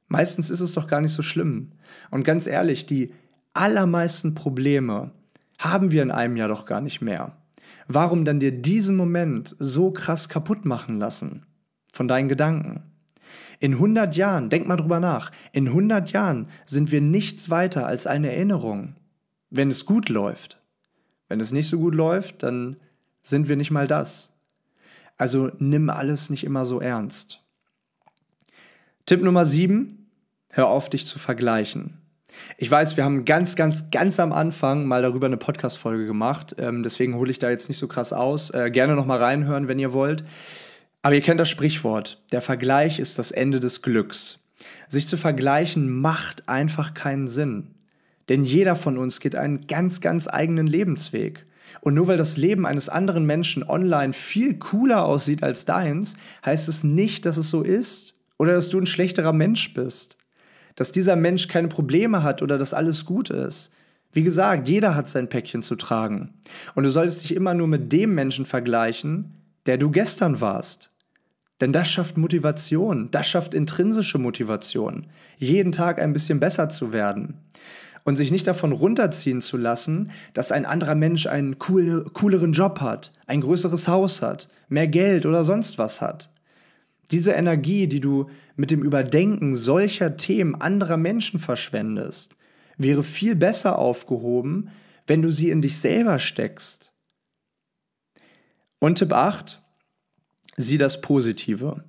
Meistens 0.07 0.49
ist 0.49 0.59
es 0.59 0.73
doch 0.73 0.87
gar 0.87 1.01
nicht 1.01 1.13
so 1.13 1.21
schlimm. 1.21 1.71
Und 2.11 2.23
ganz 2.23 2.47
ehrlich, 2.47 2.85
die 2.85 3.13
allermeisten 3.53 4.35
Probleme 4.35 5.11
haben 5.57 5.91
wir 5.91 6.03
in 6.03 6.11
einem 6.11 6.37
Jahr 6.37 6.49
doch 6.49 6.65
gar 6.65 6.81
nicht 6.81 7.01
mehr. 7.01 7.37
Warum 7.87 8.25
dann 8.25 8.39
dir 8.39 8.51
diesen 8.51 8.95
Moment 8.95 9.55
so 9.59 9.91
krass 9.91 10.29
kaputt 10.29 10.65
machen 10.65 10.99
lassen? 10.99 11.45
Von 11.93 12.07
deinen 12.07 12.27
Gedanken. 12.27 12.83
In 13.59 13.73
100 13.73 14.15
Jahren, 14.15 14.49
denk 14.49 14.67
mal 14.67 14.77
drüber 14.77 14.99
nach, 14.99 15.31
in 15.51 15.67
100 15.67 16.11
Jahren 16.11 16.47
sind 16.65 16.91
wir 16.91 17.01
nichts 17.01 17.49
weiter 17.49 17.87
als 17.87 18.05
eine 18.05 18.31
Erinnerung, 18.31 18.95
wenn 19.49 19.69
es 19.69 19.85
gut 19.85 20.09
läuft. 20.09 20.61
Wenn 21.27 21.39
es 21.39 21.51
nicht 21.51 21.67
so 21.67 21.79
gut 21.79 21.95
läuft, 21.95 22.43
dann 22.43 22.77
sind 23.23 23.49
wir 23.49 23.55
nicht 23.55 23.71
mal 23.71 23.87
das. 23.87 24.31
Also 25.17 25.51
nimm 25.57 25.89
alles 25.89 26.29
nicht 26.29 26.43
immer 26.43 26.65
so 26.65 26.79
ernst. 26.79 27.43
Tipp 29.05 29.23
Nummer 29.23 29.45
7, 29.45 30.09
hör 30.49 30.67
auf 30.67 30.89
dich 30.89 31.05
zu 31.05 31.17
vergleichen. 31.17 31.97
Ich 32.57 32.69
weiß, 32.69 32.97
wir 32.97 33.03
haben 33.03 33.25
ganz, 33.25 33.55
ganz, 33.55 33.91
ganz 33.91 34.19
am 34.19 34.31
Anfang 34.31 34.85
mal 34.85 35.01
darüber 35.01 35.27
eine 35.27 35.37
Podcast-Folge 35.37 36.05
gemacht. 36.05 36.55
Ähm, 36.59 36.83
deswegen 36.83 37.15
hole 37.15 37.31
ich 37.31 37.39
da 37.39 37.49
jetzt 37.49 37.69
nicht 37.69 37.77
so 37.77 37.87
krass 37.87 38.13
aus. 38.13 38.49
Äh, 38.49 38.71
gerne 38.71 38.95
noch 38.95 39.05
mal 39.05 39.17
reinhören, 39.17 39.67
wenn 39.67 39.79
ihr 39.79 39.93
wollt. 39.93 40.23
Aber 41.01 41.15
ihr 41.15 41.21
kennt 41.21 41.39
das 41.39 41.49
Sprichwort, 41.49 42.21
der 42.31 42.41
Vergleich 42.41 42.99
ist 42.99 43.17
das 43.19 43.31
Ende 43.31 43.59
des 43.59 43.81
Glücks. 43.81 44.39
Sich 44.89 45.07
zu 45.07 45.17
vergleichen 45.17 45.89
macht 45.89 46.49
einfach 46.49 46.93
keinen 46.93 47.27
Sinn. 47.27 47.75
Denn 48.29 48.43
jeder 48.43 48.75
von 48.75 48.97
uns 48.97 49.19
geht 49.19 49.35
einen 49.35 49.67
ganz, 49.67 50.01
ganz 50.01 50.27
eigenen 50.27 50.67
Lebensweg. 50.67 51.45
Und 51.81 51.93
nur 51.93 52.07
weil 52.07 52.17
das 52.17 52.37
Leben 52.37 52.65
eines 52.65 52.89
anderen 52.89 53.25
Menschen 53.25 53.63
online 53.63 54.13
viel 54.13 54.57
cooler 54.57 55.05
aussieht 55.05 55.43
als 55.43 55.65
deins, 55.65 56.17
heißt 56.45 56.67
es 56.67 56.83
nicht, 56.83 57.25
dass 57.25 57.37
es 57.37 57.49
so 57.49 57.61
ist 57.61 58.15
oder 58.37 58.53
dass 58.53 58.69
du 58.69 58.79
ein 58.79 58.85
schlechterer 58.85 59.33
Mensch 59.33 59.73
bist. 59.73 60.16
Dass 60.77 60.93
dieser 60.93 61.17
Mensch 61.17 61.49
keine 61.49 61.67
Probleme 61.67 62.23
hat 62.23 62.41
oder 62.41 62.57
dass 62.57 62.73
alles 62.73 63.03
gut 63.03 63.29
ist. 63.29 63.73
Wie 64.13 64.23
gesagt, 64.23 64.69
jeder 64.69 64.95
hat 64.95 65.09
sein 65.09 65.27
Päckchen 65.27 65.61
zu 65.61 65.75
tragen. 65.75 66.35
Und 66.73 66.85
du 66.85 66.89
solltest 66.89 67.23
dich 67.23 67.35
immer 67.35 67.53
nur 67.53 67.67
mit 67.67 67.91
dem 67.91 68.15
Menschen 68.15 68.45
vergleichen, 68.45 69.33
der 69.65 69.77
du 69.77 69.91
gestern 69.91 70.39
warst. 70.39 70.91
Denn 71.59 71.73
das 71.73 71.89
schafft 71.89 72.17
Motivation, 72.17 73.09
das 73.11 73.27
schafft 73.27 73.53
intrinsische 73.53 74.19
Motivation, 74.19 75.07
jeden 75.37 75.71
Tag 75.71 75.99
ein 75.99 76.13
bisschen 76.13 76.39
besser 76.39 76.69
zu 76.69 76.93
werden 76.93 77.41
und 78.07 78.15
sich 78.15 78.31
nicht 78.31 78.47
davon 78.47 78.71
runterziehen 78.71 79.41
zu 79.41 79.57
lassen, 79.57 80.11
dass 80.33 80.53
ein 80.53 80.65
anderer 80.65 80.95
Mensch 80.95 81.25
einen 81.25 81.57
cool, 81.67 82.05
cooleren 82.13 82.53
Job 82.53 82.79
hat, 82.79 83.11
ein 83.25 83.41
größeres 83.41 83.89
Haus 83.89 84.21
hat, 84.21 84.49
mehr 84.69 84.87
Geld 84.87 85.25
oder 85.25 85.43
sonst 85.43 85.77
was 85.77 85.99
hat. 85.99 86.29
Diese 87.11 87.31
Energie, 87.31 87.87
die 87.87 87.99
du 87.99 88.29
mit 88.55 88.71
dem 88.71 88.83
Überdenken 88.83 89.55
solcher 89.55 90.17
Themen 90.17 90.55
anderer 90.55 90.97
Menschen 90.97 91.39
verschwendest, 91.39 92.35
wäre 92.77 93.03
viel 93.03 93.35
besser 93.35 93.79
aufgehoben, 93.79 94.69
wenn 95.07 95.21
du 95.21 95.31
sie 95.31 95.49
in 95.49 95.61
dich 95.61 95.77
selber 95.77 96.19
steckst. 96.19 96.93
Und 98.79 98.99
Tipp 98.99 99.13
8, 99.13 99.61
sieh 100.57 100.77
das 100.77 101.01
Positive. 101.01 101.83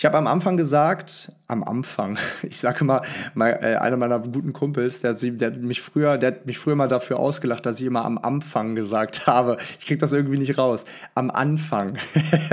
Ich 0.00 0.06
habe 0.06 0.16
am 0.16 0.26
Anfang 0.26 0.56
gesagt, 0.56 1.30
am 1.46 1.62
Anfang, 1.62 2.16
ich 2.42 2.58
sage 2.58 2.86
mal, 2.86 3.02
mal 3.34 3.50
äh, 3.50 3.76
einer 3.76 3.98
meiner 3.98 4.18
guten 4.18 4.54
Kumpels, 4.54 5.02
der 5.02 5.10
hat, 5.10 5.20
der 5.22 5.48
hat, 5.48 5.58
mich 5.58 5.82
früher, 5.82 6.16
der 6.16 6.28
hat 6.28 6.46
mich 6.46 6.56
früher 6.56 6.74
mal 6.74 6.88
dafür 6.88 7.18
ausgelacht, 7.18 7.66
dass 7.66 7.82
ich 7.82 7.86
immer 7.86 8.06
am 8.06 8.16
Anfang 8.16 8.74
gesagt 8.74 9.26
habe. 9.26 9.58
Ich 9.78 9.84
kriege 9.84 9.98
das 9.98 10.14
irgendwie 10.14 10.38
nicht 10.38 10.56
raus. 10.56 10.86
Am 11.14 11.30
Anfang. 11.30 11.98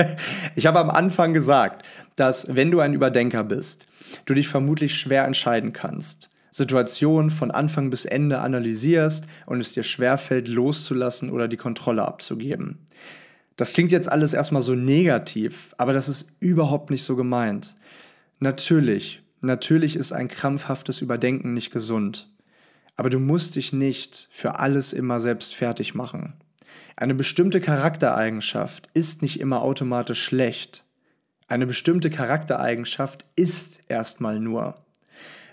ich 0.56 0.66
habe 0.66 0.78
am 0.78 0.90
Anfang 0.90 1.32
gesagt, 1.32 1.86
dass 2.16 2.54
wenn 2.54 2.70
du 2.70 2.80
ein 2.80 2.92
Überdenker 2.92 3.44
bist, 3.44 3.86
du 4.26 4.34
dich 4.34 4.48
vermutlich 4.48 4.96
schwer 4.96 5.24
entscheiden 5.24 5.72
kannst. 5.72 6.28
Situationen 6.50 7.30
von 7.30 7.50
Anfang 7.50 7.88
bis 7.88 8.04
Ende 8.04 8.40
analysierst 8.40 9.24
und 9.46 9.62
es 9.62 9.72
dir 9.72 9.84
schwerfällt, 9.84 10.48
loszulassen 10.48 11.30
oder 11.30 11.48
die 11.48 11.56
Kontrolle 11.56 12.06
abzugeben. 12.06 12.84
Das 13.58 13.72
klingt 13.72 13.90
jetzt 13.90 14.10
alles 14.10 14.34
erstmal 14.34 14.62
so 14.62 14.76
negativ, 14.76 15.74
aber 15.78 15.92
das 15.92 16.08
ist 16.08 16.30
überhaupt 16.38 16.90
nicht 16.90 17.02
so 17.02 17.16
gemeint. 17.16 17.74
Natürlich, 18.38 19.20
natürlich 19.40 19.96
ist 19.96 20.12
ein 20.12 20.28
krampfhaftes 20.28 21.00
Überdenken 21.00 21.54
nicht 21.54 21.72
gesund. 21.72 22.30
Aber 22.94 23.10
du 23.10 23.18
musst 23.18 23.56
dich 23.56 23.72
nicht 23.72 24.28
für 24.30 24.60
alles 24.60 24.92
immer 24.92 25.18
selbst 25.18 25.56
fertig 25.56 25.96
machen. 25.96 26.34
Eine 26.94 27.16
bestimmte 27.16 27.60
Charaktereigenschaft 27.60 28.88
ist 28.94 29.22
nicht 29.22 29.40
immer 29.40 29.62
automatisch 29.62 30.22
schlecht. 30.22 30.84
Eine 31.48 31.66
bestimmte 31.66 32.10
Charaktereigenschaft 32.10 33.24
ist 33.34 33.80
erstmal 33.88 34.38
nur. 34.38 34.76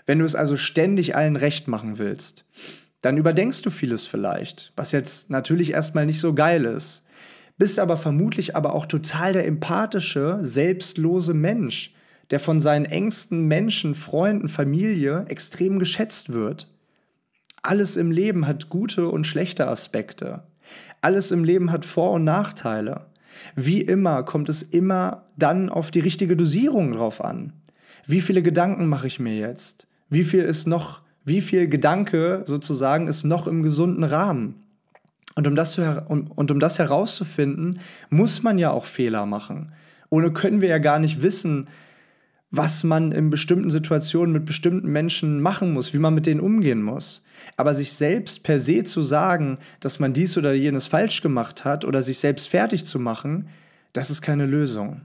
Wenn 0.06 0.20
du 0.20 0.24
es 0.24 0.36
also 0.36 0.56
ständig 0.56 1.16
allen 1.16 1.34
recht 1.34 1.66
machen 1.66 1.98
willst, 1.98 2.44
dann 3.00 3.16
überdenkst 3.16 3.62
du 3.62 3.70
vieles 3.70 4.06
vielleicht, 4.06 4.72
was 4.76 4.92
jetzt 4.92 5.28
natürlich 5.28 5.72
erstmal 5.72 6.06
nicht 6.06 6.20
so 6.20 6.34
geil 6.34 6.66
ist 6.66 7.02
bist 7.58 7.78
aber 7.78 7.96
vermutlich 7.96 8.54
aber 8.56 8.74
auch 8.74 8.86
total 8.86 9.32
der 9.32 9.46
empathische, 9.46 10.38
selbstlose 10.42 11.34
Mensch, 11.34 11.94
der 12.30 12.40
von 12.40 12.60
seinen 12.60 12.84
engsten 12.84 13.46
Menschen, 13.46 13.94
Freunden, 13.94 14.48
Familie 14.48 15.24
extrem 15.28 15.78
geschätzt 15.78 16.32
wird. 16.32 16.72
Alles 17.62 17.96
im 17.96 18.10
Leben 18.10 18.46
hat 18.46 18.68
gute 18.68 19.08
und 19.08 19.26
schlechte 19.26 19.66
Aspekte. 19.68 20.44
Alles 21.00 21.30
im 21.30 21.44
Leben 21.44 21.70
hat 21.70 21.84
Vor- 21.84 22.12
und 22.12 22.24
Nachteile. 22.24 23.06
Wie 23.54 23.80
immer 23.80 24.22
kommt 24.22 24.48
es 24.48 24.62
immer 24.62 25.24
dann 25.36 25.68
auf 25.68 25.90
die 25.90 26.00
richtige 26.00 26.36
Dosierung 26.36 26.92
drauf 26.92 27.22
an. 27.22 27.52
Wie 28.06 28.20
viele 28.20 28.42
Gedanken 28.42 28.86
mache 28.86 29.06
ich 29.06 29.18
mir 29.18 29.36
jetzt? 29.36 29.86
Wie 30.08 30.24
viel 30.24 30.42
ist 30.42 30.66
noch, 30.66 31.02
wie 31.24 31.40
viel 31.40 31.68
Gedanke 31.68 32.42
sozusagen 32.44 33.08
ist 33.08 33.24
noch 33.24 33.46
im 33.46 33.62
gesunden 33.62 34.04
Rahmen? 34.04 34.65
Und 35.34 35.46
um, 35.46 35.54
das 35.54 35.72
zu, 35.72 36.04
und, 36.08 36.30
und 36.30 36.50
um 36.50 36.60
das 36.60 36.78
herauszufinden, 36.78 37.80
muss 38.08 38.42
man 38.42 38.58
ja 38.58 38.70
auch 38.70 38.84
Fehler 38.84 39.26
machen. 39.26 39.72
Ohne 40.08 40.32
können 40.32 40.60
wir 40.60 40.68
ja 40.68 40.78
gar 40.78 40.98
nicht 40.98 41.20
wissen, 41.20 41.66
was 42.50 42.84
man 42.84 43.12
in 43.12 43.28
bestimmten 43.28 43.70
Situationen 43.70 44.32
mit 44.32 44.44
bestimmten 44.44 44.88
Menschen 44.88 45.40
machen 45.40 45.72
muss, 45.72 45.92
wie 45.92 45.98
man 45.98 46.14
mit 46.14 46.26
denen 46.26 46.40
umgehen 46.40 46.82
muss. 46.82 47.22
Aber 47.56 47.74
sich 47.74 47.92
selbst 47.92 48.44
per 48.44 48.60
se 48.60 48.84
zu 48.84 49.02
sagen, 49.02 49.58
dass 49.80 49.98
man 49.98 50.12
dies 50.12 50.38
oder 50.38 50.52
jenes 50.54 50.86
falsch 50.86 51.22
gemacht 51.22 51.64
hat 51.64 51.84
oder 51.84 52.02
sich 52.02 52.18
selbst 52.18 52.48
fertig 52.48 52.86
zu 52.86 52.98
machen, 52.98 53.48
das 53.92 54.10
ist 54.10 54.22
keine 54.22 54.46
Lösung. 54.46 55.02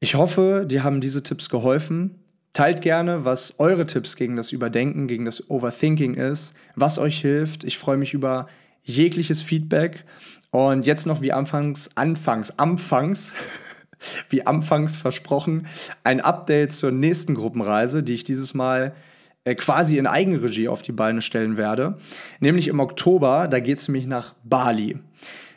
Ich 0.00 0.14
hoffe, 0.14 0.66
dir 0.68 0.84
haben 0.84 1.00
diese 1.00 1.22
Tipps 1.22 1.48
geholfen. 1.48 2.18
Teilt 2.54 2.82
gerne, 2.82 3.24
was 3.24 3.58
eure 3.58 3.84
Tipps 3.84 4.14
gegen 4.14 4.36
das 4.36 4.52
Überdenken, 4.52 5.08
gegen 5.08 5.24
das 5.24 5.50
Overthinking 5.50 6.14
ist, 6.14 6.54
was 6.76 7.00
euch 7.00 7.20
hilft. 7.20 7.64
Ich 7.64 7.78
freue 7.78 7.96
mich 7.96 8.14
über 8.14 8.46
jegliches 8.84 9.42
Feedback. 9.42 10.04
Und 10.52 10.86
jetzt 10.86 11.04
noch 11.04 11.20
wie 11.20 11.32
anfangs, 11.32 11.90
anfangs, 11.96 12.56
anfangs, 12.56 13.34
wie 14.30 14.46
anfangs 14.46 14.96
versprochen, 14.96 15.66
ein 16.04 16.20
Update 16.20 16.72
zur 16.72 16.92
nächsten 16.92 17.34
Gruppenreise, 17.34 18.04
die 18.04 18.14
ich 18.14 18.22
dieses 18.22 18.54
Mal 18.54 18.94
äh, 19.42 19.56
quasi 19.56 19.98
in 19.98 20.06
Eigenregie 20.06 20.68
auf 20.68 20.82
die 20.82 20.92
Beine 20.92 21.22
stellen 21.22 21.56
werde. 21.56 21.98
Nämlich 22.38 22.68
im 22.68 22.78
Oktober, 22.78 23.48
da 23.48 23.58
geht 23.58 23.78
es 23.78 23.88
nämlich 23.88 24.06
nach 24.06 24.32
Bali 24.44 25.00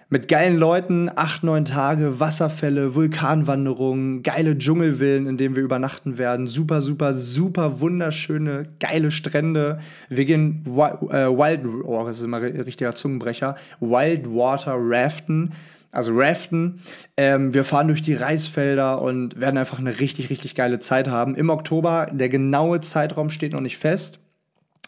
mit 0.10 0.30
geilen 0.30 0.58
Leuten, 0.58 1.10
acht, 1.14 1.44
neun 1.44 1.66
Tage, 1.66 2.20
Wasserfälle, 2.20 2.96
Vulkanwanderungen, 2.96 4.24
geile 4.24 4.58
Dschungelvillen, 4.58 5.28
in 5.28 5.38
denen 5.38 5.56
wir 5.56 5.64
übernachten 5.64 6.18
werden, 6.18 6.48
super, 6.48 6.82
super, 6.82 7.14
super 7.14 7.82
wunderschöne, 7.82 8.64
geile 8.80 9.12
Strände. 9.12 9.80
Wir 10.08 10.24
gehen 10.26 10.64
äh, 10.66 10.70
Wild, 10.70 11.66
oh, 11.84 12.06
das 12.06 12.20
ist 12.20 12.24
immer 12.24 12.38
ein 12.38 12.62
richtiger 12.62 12.96
Zungenbrecher, 12.96 13.56
Wildwater 13.82 14.76
Raften. 14.78 15.52
Also 15.90 16.12
Raften. 16.14 16.82
Ähm, 17.16 17.54
wir 17.54 17.64
fahren 17.64 17.88
durch 17.88 18.02
die 18.02 18.14
Reisfelder 18.14 19.02
und 19.02 19.40
werden 19.40 19.58
einfach 19.58 19.80
eine 19.80 20.00
richtig, 20.00 20.30
richtig 20.30 20.54
geile 20.54 20.80
Zeit 20.80 21.08
haben. 21.08 21.34
Im 21.34 21.50
Oktober, 21.50 22.10
der 22.12 22.30
genaue 22.30 22.82
Zeitraum 22.82 23.30
steht 23.30 23.54
noch 23.54 23.62
nicht 23.62 23.78
fest. 23.78 24.20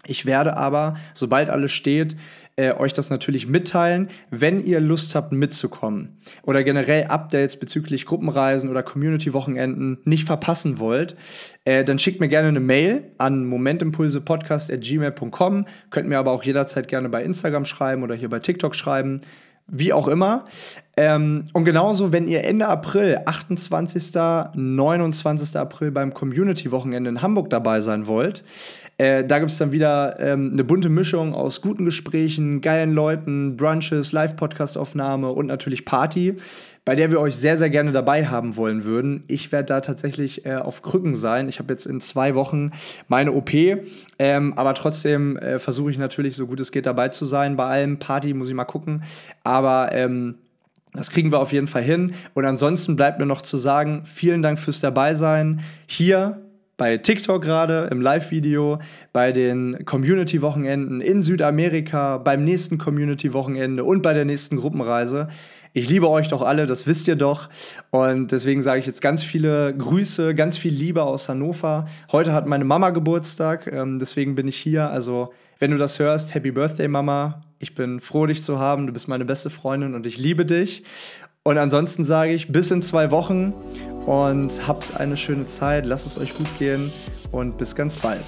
Ich 0.06 0.26
werde 0.26 0.56
aber, 0.56 0.96
sobald 1.14 1.50
alles 1.50 1.72
steht, 1.72 2.16
äh, 2.60 2.74
euch 2.74 2.91
das 2.91 3.10
natürlich 3.10 3.48
mitteilen, 3.48 4.10
wenn 4.32 4.65
ihr 4.65 4.82
Lust 4.82 5.15
habt 5.15 5.32
mitzukommen 5.32 6.19
oder 6.43 6.62
generell 6.63 7.06
Updates 7.06 7.58
bezüglich 7.58 8.06
Gruppenreisen 8.06 8.69
oder 8.69 8.84
Community-Wochenenden 8.84 10.00
nicht 10.04 10.26
verpassen 10.26 10.80
wollt, 10.80 11.15
äh, 11.63 11.86
dann 11.86 12.00
schickt 12.00 12.19
mir 12.19 12.28
gerne 12.28 12.50
eine 12.50 12.60
Mail 12.60 13.13
an 13.17 13.45
momentimpulsepodcast.gmail.com. 13.45 15.67
Könnt 15.89 16.10
mir 16.10 16.19
aber 16.19 16.32
auch 16.32 16.43
jederzeit 16.43 16.89
gerne 16.89 17.08
bei 17.08 17.24
Instagram 17.24 17.63
schreiben 17.63 18.04
oder 18.04 18.15
hier 18.15 18.30
bei 18.30 18.39
TikTok 18.39 18.76
schreiben 18.76 19.22
wie 19.72 19.93
auch 19.93 20.08
immer. 20.08 20.45
Ähm, 21.00 21.46
und 21.54 21.64
genauso, 21.64 22.12
wenn 22.12 22.28
ihr 22.28 22.44
Ende 22.44 22.68
April, 22.68 23.20
28., 23.26 24.16
29. 24.54 25.56
April 25.56 25.92
beim 25.92 26.14
Community-Wochenende 26.14 27.10
in 27.10 27.22
Hamburg 27.22 27.50
dabei 27.50 27.80
sein 27.80 28.06
wollt, 28.06 28.44
äh, 28.98 29.24
da 29.24 29.40
gibt 29.40 29.50
es 29.50 29.58
dann 29.58 29.72
wieder 29.72 30.20
ähm, 30.20 30.50
eine 30.52 30.66
bunte 30.66 30.90
Mischung 30.90 31.34
aus 31.34 31.62
guten 31.62 31.86
Gesprächen, 31.86 32.60
geilen 32.60 32.92
Leuten, 32.92 33.56
Brunches, 33.56 34.12
Live-Podcast-Aufnahme 34.12 35.30
und 35.30 35.46
natürlich 35.46 35.86
Party, 35.86 36.36
bei 36.84 36.96
der 36.96 37.12
wir 37.12 37.22
euch 37.22 37.38
sehr, 37.38 37.58
sehr 37.58 37.70
gerne 37.70 37.94
dabei 37.94 38.28
haben 38.28 38.58
wollen 38.58 38.84
würden. 38.84 39.24
Ich 39.30 39.54
werde 39.54 39.68
da 39.68 39.80
tatsächlich 39.80 40.46
äh, 40.46 40.56
auf 40.56 40.82
Krücken 40.82 41.16
sein. 41.16 41.48
Ich 41.48 41.60
habe 41.60 41.72
jetzt 41.72 41.86
in 41.86 42.02
zwei 42.02 42.36
Wochen 42.36 42.72
meine 43.08 43.32
OP, 43.32 43.52
ähm, 44.20 44.54
aber 44.58 44.74
trotzdem 44.74 45.38
äh, 45.38 45.60
versuche 45.60 45.92
ich 45.92 45.98
natürlich, 45.98 46.36
so 46.36 46.46
gut 46.46 46.60
es 46.60 46.74
geht, 46.74 46.86
dabei 46.86 47.08
zu 47.08 47.26
sein. 47.26 47.56
Bei 47.56 47.68
allem 47.68 48.00
Party 48.00 48.34
muss 48.34 48.50
ich 48.50 48.56
mal 48.56 48.66
gucken. 48.66 49.04
Aber 49.46 49.92
ähm, 49.94 50.36
das 50.93 51.12
kriegen 51.12 51.32
wir 51.32 51.39
auf 51.39 51.54
jeden 51.54 51.67
Fall 51.67 51.84
hin. 51.84 52.13
Und 52.34 52.45
ansonsten 52.45 52.95
bleibt 52.95 53.19
mir 53.19 53.25
noch 53.25 53.41
zu 53.41 53.58
sagen, 53.58 54.02
vielen 54.06 54.41
Dank 54.41 54.60
fürs 54.60 54.80
Dabeisein. 54.80 55.62
Hier 55.86 56.41
bei 56.80 56.97
TikTok 56.97 57.43
gerade 57.43 57.89
im 57.91 58.02
Live-Video, 58.02 58.80
bei 59.13 59.32
den 59.32 59.86
Community-Wochenenden 59.86 61.02
in 61.02 61.21
Südamerika, 61.21 62.17
beim 62.17 62.43
nächsten 62.43 62.78
Community-Wochenende 62.78 63.84
und 63.84 64.02
bei 64.02 64.13
der 64.13 64.25
nächsten 64.25 64.56
Gruppenreise. 64.56 65.28
Ich 65.73 65.88
liebe 65.88 66.10
euch 66.10 66.30
doch 66.30 66.41
alle, 66.41 66.65
das 66.65 66.88
wisst 66.88 67.08
ihr 67.08 67.15
doch. 67.15 67.49
Und 67.91 68.32
deswegen 68.32 68.63
sage 68.63 68.80
ich 68.80 68.88
jetzt 68.88 69.02
ganz 69.02 69.21
viele 69.21 69.75
Grüße, 69.78 70.34
ganz 70.34 70.58
viel 70.58 70.73
Liebe 70.73 71.04
aus 71.04 71.30
Hannover. 71.30 71.86
Heute 72.12 72.34
hat 72.34 72.47
meine 72.47 72.65
Mama 72.65 72.89
Geburtstag, 72.89 73.67
ähm, 73.67 73.99
deswegen 73.99 74.34
bin 74.34 74.47
ich 74.47 74.56
hier. 74.56 74.89
Also, 74.89 75.32
wenn 75.60 75.69
du 75.71 75.78
das 75.78 75.99
hörst, 75.99 76.34
Happy 76.34 76.52
Birthday, 76.52 76.88
Mama. 76.88 77.41
Ich 77.62 77.76
bin 77.76 78.00
froh, 78.00 78.26
dich 78.26 78.41
zu 78.41 78.58
haben. 78.58 78.88
Du 78.88 78.93
bist 78.93 79.10
meine 79.10 79.26
beste 79.26 79.50
Freundin 79.50 79.93
und 79.93 80.06
ich 80.06 80.17
liebe 80.17 80.45
dich. 80.45 80.84
Und 81.43 81.58
ansonsten 81.58 82.06
sage 82.06 82.32
ich 82.32 82.54
bis 82.54 82.72
in 82.72 82.82
zwei 82.82 83.12
Wochen 83.12 83.54
und 84.06 84.65
habt 84.65 84.95
eine 84.95 85.17
schöne 85.17 85.45
Zeit. 85.45 85.86
Lasst 85.86 86.06
es 86.06 86.17
euch 86.17 86.34
gut 86.38 86.48
gehen 86.58 86.89
und 87.34 87.58
bis 87.58 87.76
ganz 87.76 87.98
bald. 87.98 88.24